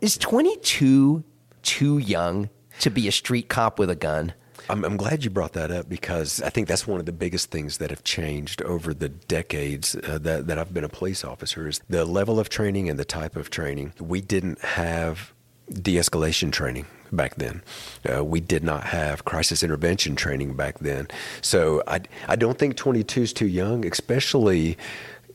Is 0.00 0.18
22 0.18 1.24
too 1.62 1.98
young 1.98 2.50
to 2.80 2.90
be 2.90 3.08
a 3.08 3.12
street 3.12 3.48
cop 3.48 3.78
with 3.78 3.88
a 3.88 3.96
gun? 3.96 4.34
I'm, 4.72 4.84
I'm, 4.86 4.96
glad 4.96 5.22
you 5.22 5.28
brought 5.28 5.52
that 5.52 5.70
up 5.70 5.86
because 5.86 6.40
I 6.40 6.48
think 6.48 6.66
that's 6.66 6.86
one 6.86 6.98
of 6.98 7.04
the 7.04 7.12
biggest 7.12 7.50
things 7.50 7.76
that 7.76 7.90
have 7.90 8.04
changed 8.04 8.62
over 8.62 8.94
the 8.94 9.10
decades 9.10 9.94
uh, 9.94 10.16
that, 10.22 10.46
that 10.46 10.58
I've 10.58 10.72
been 10.72 10.82
a 10.82 10.88
police 10.88 11.24
officer 11.24 11.68
is 11.68 11.82
the 11.90 12.06
level 12.06 12.40
of 12.40 12.48
training 12.48 12.88
and 12.88 12.98
the 12.98 13.04
type 13.04 13.36
of 13.36 13.50
training. 13.50 13.92
We 14.00 14.22
didn't 14.22 14.60
have 14.62 15.34
de 15.70 15.96
escalation 15.96 16.50
training 16.50 16.86
back 17.12 17.34
then. 17.34 17.62
Uh, 18.10 18.24
we 18.24 18.40
did 18.40 18.64
not 18.64 18.84
have 18.84 19.26
crisis 19.26 19.62
intervention 19.62 20.16
training 20.16 20.54
back 20.54 20.78
then. 20.78 21.06
So 21.42 21.82
I, 21.86 22.00
I 22.26 22.36
don't 22.36 22.58
think 22.58 22.76
22 22.76 23.22
is 23.22 23.32
too 23.34 23.46
young, 23.46 23.84
especially 23.84 24.78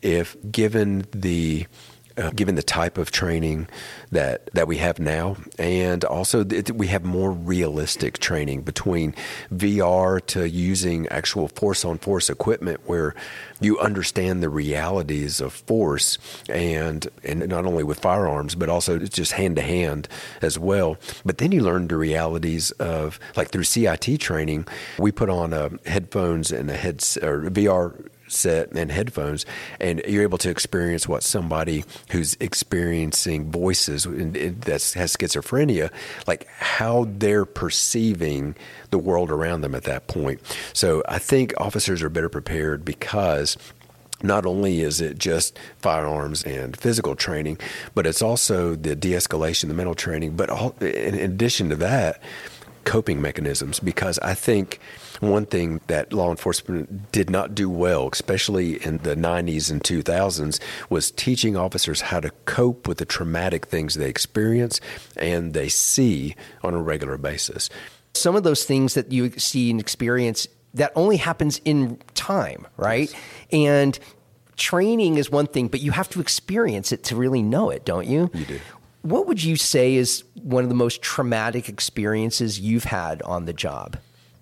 if 0.02 0.36
given 0.52 1.06
the 1.12 1.68
uh, 2.18 2.32
given 2.32 2.56
the 2.56 2.64
type 2.64 2.98
of 2.98 3.12
training 3.12 3.68
that 4.12 4.50
that 4.54 4.68
we 4.68 4.78
have 4.78 5.00
now, 5.00 5.38
and 5.60 6.04
also 6.04 6.44
th- 6.44 6.72
we 6.72 6.88
have 6.88 7.04
more 7.04 7.32
realistic 7.32 8.18
training 8.20 8.62
between 8.62 9.14
VR 9.54 10.26
to 10.28 10.48
using 10.50 11.08
actual 11.10 11.48
force 11.48 11.86
on 11.86 11.98
force 11.98 12.30
equipment, 12.30 12.82
where 12.86 13.14
you 13.60 13.80
understand 13.80 14.42
the 14.42 14.50
realities 14.50 15.42
of 15.42 15.54
force, 15.54 16.18
and 16.50 17.08
and 17.24 17.48
not 17.48 17.66
only 17.66 17.84
with 17.84 18.00
firearms, 18.00 18.56
but 18.56 18.70
also 18.70 18.98
just 19.00 19.34
hand 19.34 19.56
to 19.58 19.62
hand 19.62 20.08
as 20.42 20.58
well. 20.58 20.98
But 21.26 21.38
then 21.38 21.52
you 21.52 21.62
learn 21.62 21.88
the 21.88 21.98
realities 21.98 22.72
of 22.72 23.20
like 23.36 23.52
through 23.52 23.64
CIT 23.64 24.20
training, 24.20 24.68
we 24.98 25.12
put 25.12 25.30
on 25.30 25.54
uh, 25.54 25.70
headphones 25.86 26.52
and 26.52 26.70
a 26.70 26.76
head 26.76 26.98
or 27.22 27.50
VR 27.50 28.10
set 28.28 28.72
and 28.72 28.92
headphones, 28.92 29.46
and 29.80 30.02
you're 30.08 30.24
able 30.24 30.38
to 30.40 30.50
experience 30.50 31.08
what 31.08 31.24
somebody 31.24 31.84
who's 32.12 32.36
experiencing 32.40 33.52
voices 33.52 34.04
that 34.04 34.94
has 34.96 35.16
schizophrenia, 35.16 35.92
like 36.28 36.48
how 36.48 37.06
they're 37.10 37.46
perceiving 37.46 38.56
the 38.92 38.98
world 38.98 39.32
around 39.32 39.62
them 39.62 39.76
at 39.76 39.84
that 39.84 40.08
point. 40.08 40.40
So 40.74 41.04
I 41.08 41.20
think 41.20 41.54
officers 41.58 42.02
are 42.02 42.10
better 42.10 42.30
prepared 42.30 42.86
because 42.86 43.58
not 44.24 44.46
only 44.46 44.82
is 44.82 45.00
it 45.00 45.18
just 45.18 45.60
firearms 45.80 46.44
and 46.44 46.76
physical 46.76 47.16
training, 47.16 47.60
but 47.94 48.08
it's 48.08 48.22
also 48.22 48.76
the 48.76 48.96
de 48.96 49.12
escalation, 49.12 49.68
the 49.68 49.74
mental 49.74 49.96
training, 49.96 50.36
but 50.36 50.50
all, 50.50 50.76
in 50.82 51.16
addition 51.16 51.70
to 51.70 51.76
that, 51.76 52.22
coping 52.84 53.22
mechanisms. 53.22 53.80
Because 53.80 54.18
I 54.20 54.34
think 54.34 54.80
one 55.20 55.46
thing 55.46 55.82
that 55.88 56.14
law 56.14 56.30
enforcement 56.30 57.12
did 57.12 57.30
not 57.30 57.56
do 57.56 57.70
well, 57.70 58.10
especially 58.12 58.84
in 58.86 59.00
the 59.00 59.16
90s 59.16 59.72
and 59.72 59.84
2000s, 59.84 60.60
was 60.90 61.12
teaching 61.12 61.56
officers 61.56 62.02
how 62.02 62.20
to 62.20 62.32
cope 62.46 62.88
with 62.88 62.98
the 62.98 63.06
traumatic 63.06 63.66
things 63.66 63.96
they 63.96 64.10
experience 64.10 64.80
and 65.16 65.54
they 65.54 65.70
see 65.70 66.36
on 66.64 66.74
a 66.74 66.82
regular 66.82 67.18
basis. 67.18 67.70
Some 68.14 68.36
of 68.36 68.44
those 68.44 68.66
things 68.66 68.94
that 68.96 69.12
you 69.12 69.32
see 69.32 69.72
and 69.72 69.80
experience 69.80 70.48
that 70.74 70.92
only 70.96 71.18
happens 71.18 71.60
in 71.66 71.98
time, 72.14 72.68
right? 72.78 73.14
And 73.52 73.98
training 74.56 75.18
is 75.18 75.32
one 75.32 75.48
thing, 75.48 75.68
but 75.68 75.82
you 75.82 75.92
have 75.92 76.10
to 76.10 76.20
experience 76.20 76.92
it 76.92 77.04
to 77.06 77.16
really 77.16 77.42
know 77.42 77.70
it, 77.70 77.86
don't 77.86 78.08
you? 78.08 78.30
You 78.34 78.46
do. 78.46 78.60
What 79.04 79.28
would 79.28 79.44
you 79.44 79.56
say 79.56 79.96
is 79.96 80.24
one 80.36 80.64
of 80.64 80.70
the 80.70 80.76
most 80.76 81.02
traumatic 81.02 81.70
experiences 81.70 82.60
you've 82.60 82.84
had 82.84 83.22
on 83.22 83.46
the 83.46 83.54
job? 83.54 83.98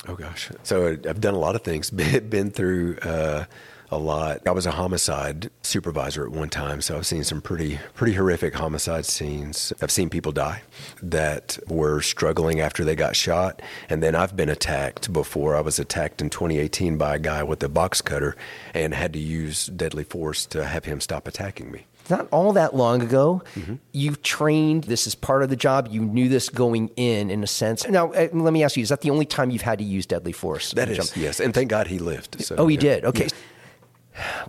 Oh 0.07 0.15
gosh. 0.15 0.51
So 0.63 0.87
I've 0.87 1.21
done 1.21 1.33
a 1.33 1.39
lot 1.39 1.55
of 1.55 1.63
things. 1.63 1.89
Been, 2.29 2.51
through 2.51 2.97
uh, 3.01 3.45
a 3.89 3.97
lot. 3.97 4.47
I 4.47 4.51
was 4.51 4.65
a 4.65 4.71
homicide 4.71 5.49
supervisor 5.63 6.25
at 6.25 6.31
one 6.31 6.49
time, 6.49 6.81
so 6.81 6.97
I've 6.97 7.05
seen 7.05 7.23
some 7.23 7.41
pretty 7.41 7.79
pretty 7.93 8.13
horrific 8.13 8.55
homicide 8.55 9.05
scenes. 9.05 9.73
I've 9.81 9.91
seen 9.91 10.09
people 10.09 10.31
die 10.31 10.63
that 11.01 11.57
were 11.67 12.01
struggling 12.01 12.59
after 12.59 12.83
they 12.83 12.95
got 12.95 13.15
shot, 13.15 13.61
and 13.89 14.01
then 14.01 14.15
I've 14.15 14.35
been 14.35 14.49
attacked 14.49 15.11
before. 15.11 15.55
I 15.55 15.61
was 15.61 15.79
attacked 15.79 16.21
in 16.21 16.29
2018 16.29 16.97
by 16.97 17.15
a 17.15 17.19
guy 17.19 17.43
with 17.43 17.63
a 17.63 17.69
box 17.69 18.01
cutter 18.01 18.35
and 18.73 18.93
had 18.93 19.13
to 19.13 19.19
use 19.19 19.67
deadly 19.67 20.03
force 20.03 20.45
to 20.47 20.65
have 20.65 20.85
him 20.85 20.99
stop 20.99 21.27
attacking 21.27 21.71
me 21.71 21.85
not 22.09 22.27
all 22.31 22.53
that 22.53 22.75
long 22.75 23.01
ago. 23.01 23.43
Mm-hmm. 23.55 23.75
You 23.91 24.15
trained. 24.15 24.85
This 24.85 25.07
is 25.07 25.15
part 25.15 25.43
of 25.43 25.49
the 25.49 25.55
job. 25.55 25.87
You 25.91 26.01
knew 26.01 26.29
this 26.29 26.49
going 26.49 26.89
in, 26.95 27.29
in 27.29 27.43
a 27.43 27.47
sense. 27.47 27.87
Now, 27.87 28.11
uh, 28.13 28.29
let 28.31 28.53
me 28.53 28.63
ask 28.63 28.77
you: 28.77 28.83
Is 28.83 28.89
that 28.89 29.01
the 29.01 29.09
only 29.09 29.25
time 29.25 29.49
you've 29.49 29.61
had 29.61 29.79
to 29.79 29.85
use 29.85 30.05
deadly 30.05 30.31
force? 30.31 30.71
That 30.73 30.89
is, 30.89 30.97
jump? 30.97 31.11
yes. 31.15 31.39
And 31.39 31.53
thank 31.53 31.69
God 31.69 31.87
he 31.87 31.99
lived. 31.99 32.43
So, 32.43 32.55
oh, 32.57 32.67
he 32.67 32.75
yeah. 32.75 32.81
did. 32.81 33.05
Okay. 33.05 33.27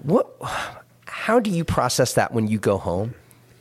What? 0.03 0.37
How 1.07 1.41
do 1.41 1.51
you 1.51 1.65
process 1.65 2.15
that 2.15 2.33
when 2.33 2.47
you 2.47 2.59
go 2.59 2.79
home, 2.79 3.15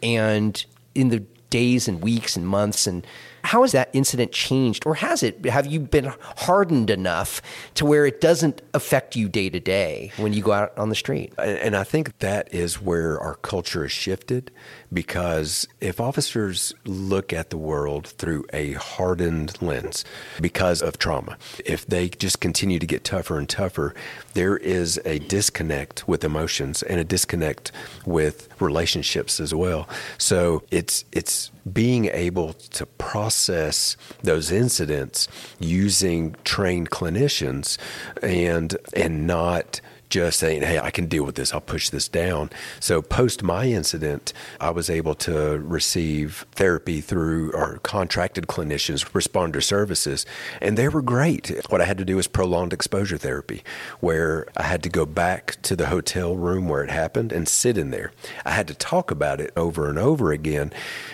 and 0.04 0.64
in 0.94 1.10
the 1.10 1.20
days 1.50 1.88
and 1.88 2.02
weeks 2.02 2.36
and 2.36 2.48
months 2.48 2.86
and 2.88 3.06
how 3.46 3.62
has 3.62 3.72
that 3.74 3.90
incident 3.94 4.32
changed, 4.32 4.86
or 4.86 4.96
has 4.96 5.24
it? 5.24 5.46
Have 5.46 5.66
you 5.66 5.80
been 5.80 6.12
hardened 6.20 6.90
enough 6.90 7.42
to 7.76 7.86
where 7.86 8.06
it 8.06 8.20
doesn't 8.20 8.62
affect 8.74 9.16
you 9.16 9.30
day 9.30 9.50
to 9.50 9.60
day 9.60 10.12
when 10.18 10.34
you 10.34 10.42
go 10.42 10.52
out 10.52 10.78
on 10.78 10.90
the 10.90 10.96
street? 10.96 11.34
And 11.38 11.76
I 11.76 11.84
think 11.84 12.20
that 12.20 12.54
is 12.54 12.82
where 12.82 13.20
our 13.20 13.36
culture 13.36 13.84
has 13.84 13.92
shifted 13.92 14.52
because 14.92 15.68
if 15.80 16.00
officers 16.00 16.74
look 16.86 17.32
at 17.34 17.50
the 17.50 17.58
world 17.58 18.08
through 18.08 18.46
a 18.52 18.74
hardened 18.74 19.62
lens 19.62 20.04
because 20.42 20.82
of 20.82 20.98
trauma, 20.98 21.38
if 21.66 21.86
they 21.86 22.10
just 22.10 22.40
continue 22.40 22.80
to 22.80 22.86
get 22.88 23.04
tougher 23.04 23.38
and 23.38 23.48
tougher, 23.48 23.94
there 24.34 24.58
is 24.58 25.00
a 25.06 25.20
disconnect 25.20 26.08
with 26.08 26.24
emotions 26.24 26.82
and 26.84 27.00
a 27.00 27.04
disconnect 27.04 27.72
with 28.06 28.50
relationships 28.60 29.40
as 29.40 29.54
well. 29.54 29.88
So 30.18 30.64
it's 30.72 31.06
it's 31.12 31.52
being 31.72 32.06
able 32.06 32.54
to 32.54 32.86
process 32.86 33.98
those 34.22 34.52
incidents 34.52 35.28
using 35.60 36.36
trained 36.44 36.92
clinicians 36.92 37.78
and 38.22 38.78
and 38.94 39.26
not 39.26 39.82
just 40.10 40.40
saying, 40.40 40.62
hey, 40.62 40.80
I 40.80 40.92
can 40.92 41.08
deal 41.08 41.24
with 41.24 41.36
this, 41.36 41.54
I'll 41.54 41.62
push 41.62 41.90
this 41.90 42.08
down. 42.08 42.50
So, 42.80 43.02
post 43.02 43.44
my 43.44 43.66
incident, 43.66 44.34
I 44.60 44.70
was 44.70 44.90
able 44.90 45.16
to 45.16 45.60
receive 45.60 46.46
therapy 46.52 47.02
through 47.02 47.54
our 47.54 47.78
contracted 47.80 48.48
clinicians, 48.48 49.04
responder 49.12 49.64
services, 49.64 50.26
and 50.62 50.78
they 50.78 50.88
were 50.88 51.02
great. 51.02 51.52
What 51.70 51.82
I 51.82 51.86
had 51.86 51.98
to 51.98 52.06
do 52.06 52.18
was 52.18 52.28
prolonged 52.28 52.74
exposure 52.74 53.18
therapy, 53.18 53.64
where 54.00 54.48
I 54.56 54.64
had 54.64 54.84
to 54.84 54.90
go 54.90 55.06
back 55.06 55.62
to 55.64 55.76
the 55.76 55.88
hotel 55.88 56.36
room 56.36 56.68
where 56.68 56.84
it 56.84 56.90
happened 56.90 57.32
and 57.32 57.48
sit 57.48 57.78
in 57.78 57.92
there. 57.92 58.12
I 58.46 58.52
had 58.52 58.68
to 58.68 58.74
talk 58.76 59.12
about 59.12 59.42
it 59.42 59.52
over 59.56 59.90
and 59.90 59.98
over 59.98 60.32
again. 60.32 60.72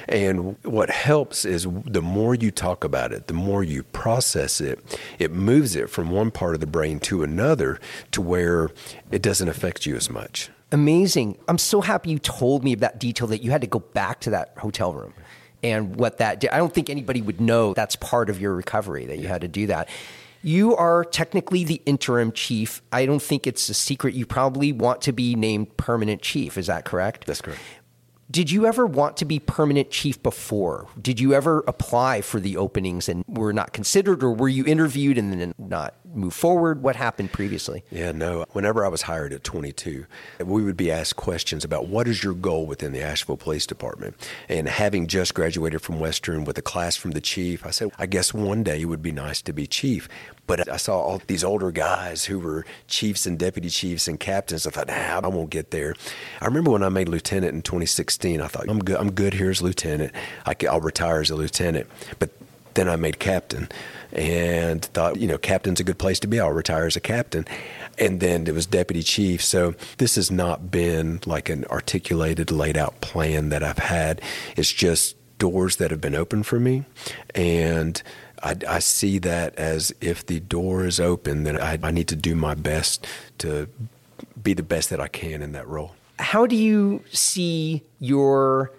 And 0.08 0.58
what 0.64 0.90
helps 0.90 1.46
is 1.46 1.68
the 1.86 2.02
more 2.02 2.36
you 2.36 2.52
talk 2.52 2.84
about 2.84 3.12
it, 3.12 3.28
the 3.28 3.34
more 3.34 3.64
you 3.64 3.84
process 3.84 4.62
it, 4.62 4.80
it 5.20 5.32
moves 5.32 5.76
it 5.76 5.90
from 5.90 6.12
one 6.12 6.32
part 6.32 6.54
of 6.54 6.62
the 6.62 6.68
brain 6.68 7.00
to 7.02 7.24
another 7.24 7.80
to 8.12 8.22
where 8.22 8.72
it 9.12 9.22
doesn't 9.22 9.48
affect 9.48 9.86
you 9.86 9.96
as 9.96 10.10
much. 10.10 10.50
Amazing. 10.72 11.38
I'm 11.48 11.58
so 11.58 11.82
happy 11.82 12.12
you 12.12 12.20
told 12.20 12.64
me 12.64 12.76
that 12.76 13.00
detail 13.00 13.28
that 13.28 13.44
you 13.44 13.52
had 13.52 13.62
to 13.62 13.68
go 13.68 13.80
back 13.80 14.22
to 14.22 14.30
that 14.32 14.54
hotel 14.58 14.94
room 14.94 15.14
and 15.64 15.96
what 15.98 16.18
that 16.20 16.40
did. 16.40 16.50
I 16.52 16.58
don't 16.58 16.74
think 16.74 16.90
anybody 16.90 17.22
would 17.22 17.42
know 17.42 17.74
that's 17.74 17.96
part 17.98 18.30
of 18.30 18.40
your 18.40 18.54
recovery 18.56 19.06
that 19.06 19.20
you 19.20 19.28
had 19.28 19.42
to 19.42 19.48
do 19.48 19.68
that. 19.68 19.90
You 20.44 20.76
are 20.76 21.04
technically 21.06 21.64
the 21.64 21.82
interim 21.86 22.32
chief. 22.32 22.82
I 22.92 23.06
don't 23.06 23.22
think 23.22 23.46
it's 23.46 23.70
a 23.70 23.76
secret. 23.76 24.16
You 24.16 24.26
probably 24.26 24.72
want 24.72 25.02
to 25.04 25.12
be 25.12 25.36
named 25.36 25.78
permanent 25.78 26.22
chief. 26.22 26.58
Is 26.58 26.68
that 26.68 26.84
correct? 26.84 27.28
That's 27.28 27.42
correct. 27.42 27.60
Did 28.32 28.50
you 28.50 28.66
ever 28.66 28.86
want 28.86 29.18
to 29.18 29.26
be 29.26 29.40
permanent 29.40 29.92
chief 29.92 30.24
before? 30.24 30.88
Did 31.00 31.20
you 31.20 31.34
ever 31.34 31.66
apply 31.68 32.22
for 32.22 32.40
the 32.40 32.56
openings 32.56 33.10
and 33.10 33.26
were 33.28 33.52
not 33.52 33.74
considered, 33.74 34.24
or 34.24 34.32
were 34.32 34.48
you 34.48 34.66
interviewed 34.66 35.18
and 35.18 35.34
then 35.34 35.54
not 35.58 35.96
move 36.14 36.34
forward? 36.34 36.82
What 36.82 36.96
happened 36.96 37.34
previously? 37.34 37.84
Yeah, 37.92 38.14
no. 38.14 38.46
Whenever 38.52 38.86
I 38.86 38.88
was 38.88 39.02
hired 39.02 39.34
at 39.34 39.44
22, 39.44 40.06
we 40.46 40.64
would 40.64 40.78
be 40.78 40.90
asked 40.90 41.18
questions 41.18 41.66
about 41.66 41.88
what 41.88 42.08
is 42.08 42.24
your 42.24 42.34
goal 42.34 42.66
within 42.66 42.94
the 42.94 43.02
Asheville 43.02 43.36
Police 43.36 43.68
Department. 43.68 44.16
And 44.48 44.70
having 44.70 45.08
just 45.08 45.34
graduated 45.34 45.82
from 45.82 46.00
Western 46.00 46.46
with 46.46 46.58
a 46.58 46.62
class 46.62 46.96
from 46.96 47.12
the 47.12 47.22
chief, 47.22 47.66
I 47.66 47.72
said, 47.72 47.92
I 48.00 48.06
guess 48.06 48.34
one 48.34 48.64
day 48.64 48.82
it 48.82 48.86
would 48.86 49.02
be 49.02 49.12
nice 49.12 49.42
to 49.42 49.52
be 49.52 49.68
chief. 49.68 50.08
But 50.52 50.68
I 50.68 50.76
saw 50.76 51.00
all 51.00 51.22
these 51.28 51.46
older 51.46 51.72
guys 51.72 52.26
who 52.26 52.38
were 52.38 52.66
chiefs 52.90 53.26
and 53.26 53.40
deputy 53.40 53.70
chiefs 53.70 54.10
and 54.10 54.20
captains. 54.20 54.68
I 54.68 54.72
thought, 54.72 54.90
nah, 54.90 55.22
I 55.24 55.28
won't 55.30 55.50
get 55.50 55.72
there. 55.72 55.96
I 56.42 56.46
remember 56.46 56.72
when 56.72 56.84
I 56.84 56.90
made 56.90 57.08
lieutenant 57.08 57.56
in 57.56 57.62
2016, 57.62 58.42
I 58.42 58.48
thought, 58.48 58.68
I'm 58.68 58.80
good, 58.80 58.98
I'm 58.98 59.14
good 59.14 59.34
here 59.34 59.50
as 59.50 59.62
lieutenant. 59.62 60.12
I 60.46 60.54
will 60.62 60.82
retire 60.82 61.22
as 61.22 61.30
a 61.30 61.38
lieutenant. 61.38 61.88
But 62.20 62.32
then 62.74 62.90
I 62.90 62.98
made 62.98 63.18
captain 63.18 63.70
and 64.12 64.84
thought, 64.84 65.16
you 65.16 65.26
know, 65.26 65.38
captain's 65.38 65.80
a 65.80 65.86
good 65.86 65.98
place 65.98 66.20
to 66.20 66.28
be. 66.28 66.38
I'll 66.38 66.52
retire 66.52 66.86
as 66.86 66.98
a 66.98 67.00
captain. 67.00 67.48
And 67.98 68.20
then 68.20 68.46
it 68.46 68.54
was 68.54 68.66
deputy 68.66 69.04
chief. 69.04 69.42
So 69.42 69.76
this 70.00 70.16
has 70.16 70.30
not 70.30 70.70
been 70.70 71.22
like 71.26 71.48
an 71.48 71.64
articulated, 71.72 72.52
laid 72.52 72.76
out 72.76 73.00
plan 73.00 73.48
that 73.50 73.64
I've 73.64 73.78
had. 73.78 74.22
It's 74.58 74.74
just 74.74 75.16
doors 75.38 75.78
that 75.78 75.92
have 75.92 76.02
been 76.02 76.14
open 76.14 76.44
for 76.44 76.60
me. 76.60 76.84
And 77.34 78.04
I, 78.44 78.56
I 78.68 78.80
see 78.80 79.20
that 79.20 79.56
as 79.56 79.94
if 80.02 80.26
the 80.26 80.40
door 80.40 80.86
is 80.86 81.00
open, 81.00 81.44
then 81.44 81.60
I, 81.60 81.78
I 81.82 81.92
need 81.92 82.08
to 82.10 82.16
do 82.16 82.36
my 82.36 82.56
best 82.56 83.06
to 83.40 83.68
be 84.42 84.54
the 84.54 84.64
best 84.64 84.90
that 84.90 85.00
I 85.00 85.08
can 85.08 85.42
in 85.42 85.52
that 85.52 85.68
role. 85.68 85.96
How 86.20 86.46
do 86.46 86.56
you 86.56 87.04
see 87.12 87.84
your 88.00 88.72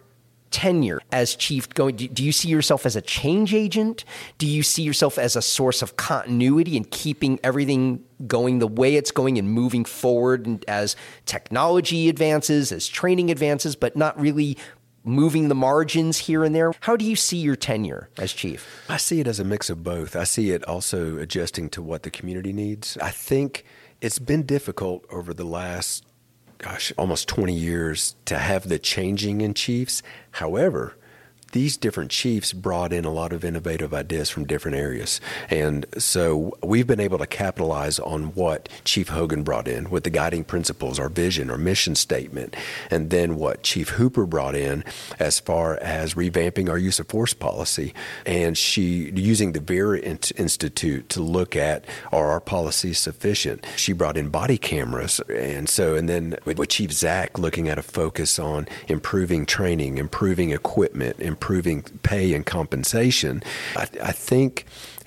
tenure 0.52 1.00
as 1.10 1.34
chief 1.34 1.68
going 1.70 1.96
do 1.96 2.22
you 2.22 2.30
see 2.30 2.48
yourself 2.48 2.84
as 2.84 2.94
a 2.94 3.00
change 3.00 3.54
agent 3.54 4.04
do 4.36 4.46
you 4.46 4.62
see 4.62 4.82
yourself 4.82 5.18
as 5.18 5.34
a 5.34 5.40
source 5.40 5.80
of 5.80 5.96
continuity 5.96 6.76
and 6.76 6.90
keeping 6.90 7.40
everything 7.42 8.04
going 8.26 8.58
the 8.58 8.66
way 8.66 8.94
it's 8.94 9.10
going 9.10 9.38
and 9.38 9.50
moving 9.50 9.82
forward 9.82 10.46
and 10.46 10.62
as 10.68 10.94
technology 11.24 12.10
advances 12.10 12.70
as 12.70 12.86
training 12.86 13.30
advances 13.30 13.74
but 13.74 13.96
not 13.96 14.18
really 14.20 14.56
moving 15.04 15.48
the 15.48 15.54
margins 15.54 16.18
here 16.18 16.44
and 16.44 16.54
there. 16.54 16.72
How 16.80 16.96
do 16.96 17.04
you 17.04 17.16
see 17.16 17.38
your 17.38 17.56
tenure 17.56 18.08
as 18.18 18.32
chief? 18.32 18.84
I 18.88 18.96
see 18.96 19.20
it 19.20 19.26
as 19.26 19.40
a 19.40 19.44
mix 19.44 19.70
of 19.70 19.82
both. 19.82 20.14
I 20.14 20.24
see 20.24 20.50
it 20.50 20.64
also 20.64 21.18
adjusting 21.18 21.68
to 21.70 21.82
what 21.82 22.02
the 22.02 22.10
community 22.10 22.52
needs. 22.52 22.96
I 22.98 23.10
think 23.10 23.64
it's 24.00 24.18
been 24.18 24.44
difficult 24.44 25.04
over 25.10 25.34
the 25.34 25.44
last, 25.44 26.04
gosh, 26.58 26.92
almost 26.96 27.28
20 27.28 27.54
years 27.54 28.16
to 28.26 28.38
have 28.38 28.68
the 28.68 28.78
changing 28.78 29.40
in 29.40 29.54
chiefs. 29.54 30.02
However, 30.32 30.96
these 31.52 31.76
different 31.76 32.10
chiefs 32.10 32.52
brought 32.52 32.92
in 32.92 33.04
a 33.04 33.12
lot 33.12 33.32
of 33.32 33.44
innovative 33.44 33.94
ideas 33.94 34.30
from 34.30 34.44
different 34.44 34.76
areas. 34.76 35.20
And 35.50 35.86
so 35.98 36.56
we've 36.62 36.86
been 36.86 37.00
able 37.00 37.18
to 37.18 37.26
capitalize 37.26 37.98
on 37.98 38.34
what 38.34 38.68
Chief 38.84 39.08
Hogan 39.08 39.42
brought 39.42 39.68
in 39.68 39.90
with 39.90 40.04
the 40.04 40.10
guiding 40.10 40.44
principles, 40.44 40.98
our 40.98 41.08
vision, 41.08 41.50
our 41.50 41.58
mission 41.58 41.94
statement, 41.94 42.56
and 42.90 43.10
then 43.10 43.36
what 43.36 43.62
Chief 43.62 43.90
Hooper 43.90 44.26
brought 44.26 44.54
in 44.54 44.82
as 45.18 45.38
far 45.38 45.76
as 45.76 46.14
revamping 46.14 46.68
our 46.68 46.78
use 46.78 46.98
of 46.98 47.08
force 47.08 47.34
policy. 47.34 47.94
And 48.26 48.56
she, 48.56 49.12
using 49.14 49.52
the 49.52 49.60
Vera 49.60 49.98
Institute 49.98 51.08
to 51.10 51.22
look 51.22 51.54
at 51.54 51.84
are 52.12 52.30
our 52.30 52.40
policies 52.40 52.98
sufficient? 52.98 53.66
She 53.76 53.92
brought 53.92 54.16
in 54.16 54.30
body 54.30 54.58
cameras. 54.58 55.20
And 55.28 55.68
so, 55.68 55.94
and 55.94 56.08
then 56.08 56.36
with 56.44 56.66
Chief 56.68 56.92
Zack 56.92 57.38
looking 57.38 57.68
at 57.68 57.78
a 57.78 57.82
focus 57.82 58.38
on 58.38 58.66
improving 58.88 59.44
training, 59.44 59.98
improving 59.98 60.50
equipment, 60.50 61.20
improving 61.20 61.41
improving 61.42 61.82
pay 62.04 62.34
and 62.34 62.46
compensation. 62.46 63.42
I, 63.76 63.88
I 64.00 64.12
think 64.12 64.64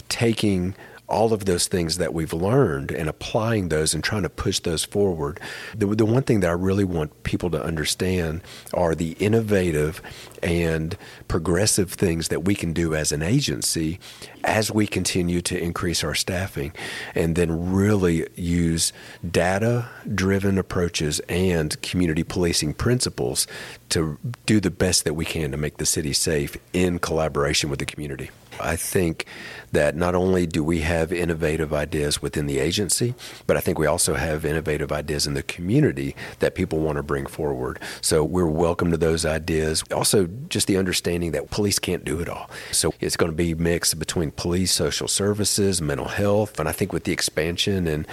taking 0.10 0.76
all 1.08 1.34
of 1.34 1.46
those 1.46 1.68
things 1.68 1.98
that 1.98 2.14
we've 2.14 2.34
learned 2.34 2.92
and 2.92 3.08
applying 3.08 3.70
those 3.70 3.94
and 3.94 4.04
trying 4.04 4.24
to 4.24 4.30
push 4.30 4.60
those 4.60 4.84
forward. 4.84 5.40
The, 5.76 5.88
the 5.88 6.06
one 6.06 6.24
thing 6.24 6.40
that 6.40 6.50
I 6.50 6.54
really 6.54 6.84
want 6.84 7.24
people 7.24 7.50
to 7.52 7.64
understand 7.64 8.42
are 8.74 8.96
the 8.96 9.12
innovative 9.14 10.02
and 10.42 10.98
progressive 11.28 11.92
things 11.92 12.30
that 12.30 12.46
we 12.46 12.56
can 12.56 12.74
do 12.74 12.96
as 12.96 13.12
an 13.12 13.22
agency 13.22 14.00
as 14.44 14.72
we 14.72 14.86
continue 14.88 15.42
to 15.42 15.60
increase 15.60 16.04
our 16.04 16.16
staffing 16.16 16.72
and 17.14 17.36
then 17.36 17.72
really 17.72 18.28
use 18.36 18.94
data 19.30 19.88
driven 20.14 20.58
approaches 20.58 21.20
and 21.22 21.82
community 21.82 22.24
policing 22.24 22.74
principles 22.74 23.48
to 23.90 24.18
do 24.46 24.60
the 24.60 24.72
best 24.72 25.04
that 25.04 25.14
we 25.14 25.26
can 25.26 25.52
to 25.52 25.58
make 25.58 25.78
the 25.78 25.86
city 25.86 26.14
safe 26.14 26.58
in 26.74 27.00
collaboration 27.00 27.70
with 27.70 27.80
the 27.80 27.86
community. 27.86 28.30
I 28.60 28.76
think 28.76 29.26
that 29.72 29.96
not 29.96 30.16
only 30.16 30.46
do 30.46 30.64
we 30.64 30.80
have 30.82 31.12
innovative 31.12 31.74
ideas 31.74 32.22
within 32.22 32.46
the 32.46 32.60
agency, 32.60 33.14
but 33.46 33.58
I 33.58 33.60
think 33.60 33.78
we 33.78 33.88
also 33.88 34.14
have 34.14 34.46
innovative 34.46 34.92
ideas 34.92 35.28
in 35.28 35.34
the 35.34 35.44
community 35.44 36.16
that 36.40 36.56
people 36.56 36.80
want 36.80 36.96
to 36.98 37.04
bring 37.04 37.26
forward. 37.26 37.80
So 38.02 38.24
we're 38.24 38.46
welcome 38.46 38.92
to 38.92 38.98
those 38.98 39.26
ideas. 39.26 39.84
Also, 39.94 40.28
just 40.50 40.68
the 40.68 40.78
understanding 40.78 41.32
that 41.32 41.52
police 41.52 41.80
can't 41.80 42.06
do 42.06 42.20
it 42.22 42.30
all. 42.30 42.50
So 42.72 42.94
it's 43.02 43.18
going 43.18 43.32
to 43.32 43.36
be 43.36 43.54
mixed 43.54 44.00
between 44.00 44.32
police, 44.32 44.72
social 44.72 45.08
services, 45.08 45.82
mental 45.82 46.08
health, 46.08 46.60
and 46.60 46.70
I 46.70 46.72
think 46.72 46.94
with 46.94 47.04
the 47.04 47.12
expansion 47.12 47.88
and 47.88 48.08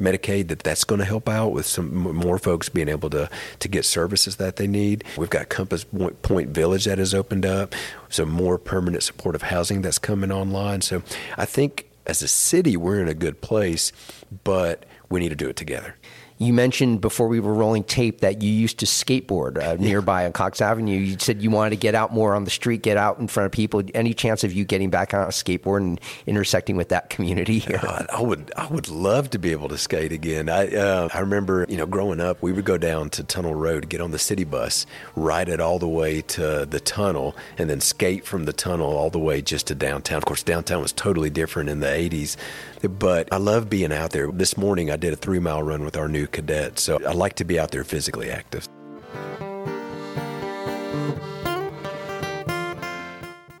Medicaid 0.00 0.48
that 0.48 0.60
that's 0.60 0.84
going 0.84 0.98
to 0.98 1.04
help 1.04 1.28
out 1.28 1.52
with 1.52 1.66
some 1.66 1.94
more 1.94 2.38
folks 2.38 2.68
being 2.68 2.88
able 2.88 3.10
to 3.10 3.30
to 3.60 3.68
get 3.68 3.84
services 3.84 4.36
that 4.36 4.56
they 4.56 4.66
need. 4.66 5.04
We've 5.16 5.30
got 5.30 5.48
Compass 5.48 5.84
Point 5.84 6.48
Village 6.48 6.84
that 6.86 6.98
has 6.98 7.14
opened 7.14 7.46
up, 7.46 7.74
some 8.08 8.28
more 8.28 8.58
permanent 8.58 9.02
supportive 9.02 9.42
housing 9.42 9.82
that's 9.82 9.98
coming 9.98 10.32
online. 10.32 10.80
So 10.80 11.02
I 11.38 11.44
think 11.44 11.88
as 12.06 12.22
a 12.22 12.28
city 12.28 12.76
we're 12.76 13.00
in 13.00 13.08
a 13.08 13.14
good 13.14 13.40
place, 13.40 13.92
but 14.42 14.84
we 15.08 15.20
need 15.20 15.30
to 15.30 15.36
do 15.36 15.48
it 15.48 15.56
together. 15.56 15.96
You 16.44 16.52
mentioned 16.52 17.00
before 17.00 17.26
we 17.28 17.40
were 17.40 17.54
rolling 17.54 17.84
tape 17.84 18.20
that 18.20 18.42
you 18.42 18.50
used 18.50 18.78
to 18.80 18.86
skateboard 18.86 19.62
uh, 19.62 19.76
nearby 19.76 20.26
on 20.26 20.32
Coxe 20.32 20.60
Avenue. 20.60 20.98
You 20.98 21.16
said 21.18 21.40
you 21.40 21.50
wanted 21.50 21.70
to 21.70 21.76
get 21.76 21.94
out 21.94 22.12
more 22.12 22.34
on 22.34 22.44
the 22.44 22.50
street, 22.50 22.82
get 22.82 22.98
out 22.98 23.18
in 23.18 23.28
front 23.28 23.46
of 23.46 23.52
people. 23.52 23.82
Any 23.94 24.12
chance 24.12 24.44
of 24.44 24.52
you 24.52 24.66
getting 24.66 24.90
back 24.90 25.14
on 25.14 25.22
a 25.22 25.28
skateboard 25.28 25.78
and 25.78 25.98
intersecting 26.26 26.76
with 26.76 26.90
that 26.90 27.08
community 27.08 27.60
here? 27.60 27.80
Uh, 27.82 28.04
I 28.12 28.20
would, 28.20 28.52
I 28.58 28.66
would 28.66 28.90
love 28.90 29.30
to 29.30 29.38
be 29.38 29.52
able 29.52 29.68
to 29.70 29.78
skate 29.78 30.12
again. 30.12 30.50
I, 30.50 30.68
uh, 30.74 31.08
I 31.14 31.20
remember, 31.20 31.64
you 31.66 31.78
know, 31.78 31.86
growing 31.86 32.20
up, 32.20 32.42
we 32.42 32.52
would 32.52 32.66
go 32.66 32.76
down 32.76 33.08
to 33.10 33.24
Tunnel 33.24 33.54
Road, 33.54 33.88
get 33.88 34.02
on 34.02 34.10
the 34.10 34.18
city 34.18 34.44
bus, 34.44 34.84
ride 35.16 35.48
it 35.48 35.60
all 35.60 35.78
the 35.78 35.88
way 35.88 36.20
to 36.20 36.66
the 36.66 36.80
tunnel, 36.80 37.34
and 37.56 37.70
then 37.70 37.80
skate 37.80 38.26
from 38.26 38.44
the 38.44 38.52
tunnel 38.52 38.94
all 38.94 39.08
the 39.08 39.18
way 39.18 39.40
just 39.40 39.66
to 39.68 39.74
downtown. 39.74 40.18
Of 40.18 40.26
course, 40.26 40.42
downtown 40.42 40.82
was 40.82 40.92
totally 40.92 41.30
different 41.30 41.70
in 41.70 41.80
the 41.80 41.86
'80s, 41.86 42.36
but 42.82 43.32
I 43.32 43.38
love 43.38 43.70
being 43.70 43.92
out 43.92 44.10
there. 44.10 44.30
This 44.30 44.58
morning, 44.58 44.90
I 44.90 44.96
did 44.96 45.14
a 45.14 45.16
three 45.16 45.38
mile 45.38 45.62
run 45.62 45.84
with 45.84 45.96
our 45.96 46.08
new 46.08 46.26
cadet, 46.34 46.78
so 46.78 47.00
I 47.06 47.12
like 47.12 47.34
to 47.36 47.44
be 47.44 47.58
out 47.58 47.70
there 47.70 47.84
physically 47.84 48.30
active. 48.30 48.68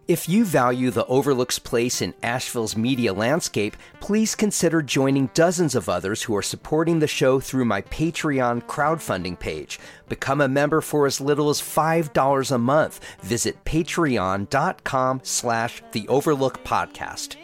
If 0.06 0.28
you 0.28 0.44
value 0.44 0.90
the 0.90 1.06
Overlook's 1.06 1.58
place 1.58 2.02
in 2.02 2.12
Asheville's 2.22 2.76
media 2.76 3.14
landscape, 3.14 3.74
please 4.00 4.34
consider 4.34 4.82
joining 4.82 5.30
dozens 5.32 5.74
of 5.74 5.88
others 5.88 6.22
who 6.22 6.36
are 6.36 6.42
supporting 6.42 6.98
the 6.98 7.06
show 7.06 7.40
through 7.40 7.64
my 7.64 7.80
Patreon 7.80 8.64
crowdfunding 8.64 9.38
page. 9.38 9.80
Become 10.10 10.42
a 10.42 10.48
member 10.48 10.82
for 10.82 11.06
as 11.06 11.22
little 11.22 11.48
as 11.48 11.62
$5 11.62 12.50
a 12.50 12.58
month. 12.58 13.00
Visit 13.22 13.64
patreon.com 13.64 15.20
slash 15.22 15.82
the 15.92 16.06
Overlook 16.08 16.62
Podcast. 16.64 17.36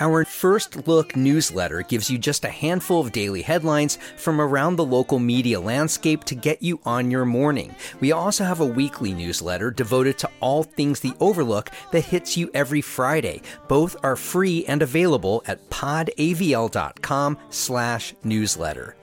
Our 0.00 0.24
first 0.24 0.86
look 0.86 1.16
newsletter 1.16 1.82
gives 1.82 2.08
you 2.08 2.18
just 2.18 2.44
a 2.44 2.48
handful 2.48 3.00
of 3.00 3.10
daily 3.10 3.42
headlines 3.42 3.98
from 4.16 4.40
around 4.40 4.76
the 4.76 4.84
local 4.84 5.18
media 5.18 5.58
landscape 5.58 6.22
to 6.24 6.36
get 6.36 6.62
you 6.62 6.78
on 6.84 7.10
your 7.10 7.24
morning. 7.24 7.74
We 7.98 8.12
also 8.12 8.44
have 8.44 8.60
a 8.60 8.66
weekly 8.66 9.12
newsletter 9.12 9.72
devoted 9.72 10.16
to 10.18 10.30
all 10.40 10.62
things 10.62 11.00
the 11.00 11.14
Overlook 11.18 11.70
that 11.90 12.04
hits 12.04 12.36
you 12.36 12.48
every 12.54 12.80
Friday. 12.80 13.42
Both 13.66 13.96
are 14.04 14.14
free 14.14 14.64
and 14.66 14.82
available 14.82 15.42
at 15.46 15.68
podavl.com 15.68 17.38
slash 17.50 18.14
newsletter. 18.22 18.94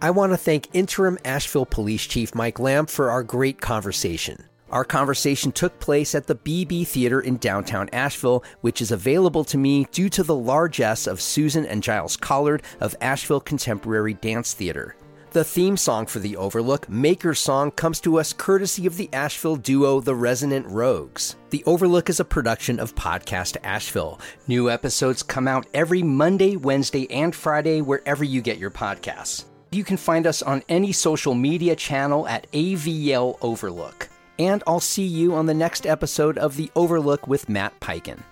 I 0.00 0.10
want 0.10 0.32
to 0.32 0.36
thank 0.36 0.68
interim 0.74 1.18
Asheville 1.24 1.66
Police 1.66 2.06
Chief 2.06 2.34
Mike 2.34 2.60
Lamb 2.60 2.86
for 2.86 3.10
our 3.10 3.24
great 3.24 3.60
conversation. 3.60 4.44
Our 4.76 4.84
conversation 4.84 5.52
took 5.52 5.80
place 5.80 6.14
at 6.14 6.26
the 6.26 6.34
BeBe 6.34 6.86
Theater 6.86 7.22
in 7.22 7.38
downtown 7.38 7.88
Asheville, 7.94 8.44
which 8.60 8.82
is 8.82 8.90
available 8.90 9.42
to 9.44 9.56
me 9.56 9.86
due 9.90 10.10
to 10.10 10.22
the 10.22 10.34
largesse 10.34 11.06
of 11.06 11.18
Susan 11.18 11.64
and 11.64 11.82
Giles 11.82 12.14
Collard 12.14 12.62
of 12.78 12.94
Asheville 13.00 13.40
Contemporary 13.40 14.12
Dance 14.12 14.52
Theater. 14.52 14.94
The 15.30 15.44
theme 15.44 15.78
song 15.78 16.04
for 16.04 16.18
The 16.18 16.36
Overlook, 16.36 16.90
Maker's 16.90 17.38
Song, 17.38 17.70
comes 17.70 18.00
to 18.00 18.18
us 18.18 18.34
courtesy 18.34 18.84
of 18.84 18.98
the 18.98 19.08
Asheville 19.14 19.56
duo 19.56 20.00
The 20.00 20.14
Resonant 20.14 20.66
Rogues. 20.66 21.36
The 21.48 21.64
Overlook 21.64 22.10
is 22.10 22.20
a 22.20 22.24
production 22.26 22.78
of 22.78 22.94
Podcast 22.94 23.56
Asheville. 23.64 24.20
New 24.46 24.70
episodes 24.70 25.22
come 25.22 25.48
out 25.48 25.66
every 25.72 26.02
Monday, 26.02 26.56
Wednesday, 26.56 27.10
and 27.10 27.34
Friday 27.34 27.80
wherever 27.80 28.24
you 28.24 28.42
get 28.42 28.58
your 28.58 28.70
podcasts. 28.70 29.46
You 29.72 29.84
can 29.84 29.96
find 29.96 30.26
us 30.26 30.42
on 30.42 30.62
any 30.68 30.92
social 30.92 31.32
media 31.32 31.74
channel 31.74 32.28
at 32.28 32.52
AVL 32.52 33.38
Overlook 33.40 34.10
and 34.38 34.62
I'll 34.66 34.80
see 34.80 35.06
you 35.06 35.34
on 35.34 35.46
the 35.46 35.54
next 35.54 35.86
episode 35.86 36.38
of 36.38 36.56
The 36.56 36.70
Overlook 36.74 37.26
with 37.26 37.48
Matt 37.48 37.78
Peiken. 37.80 38.22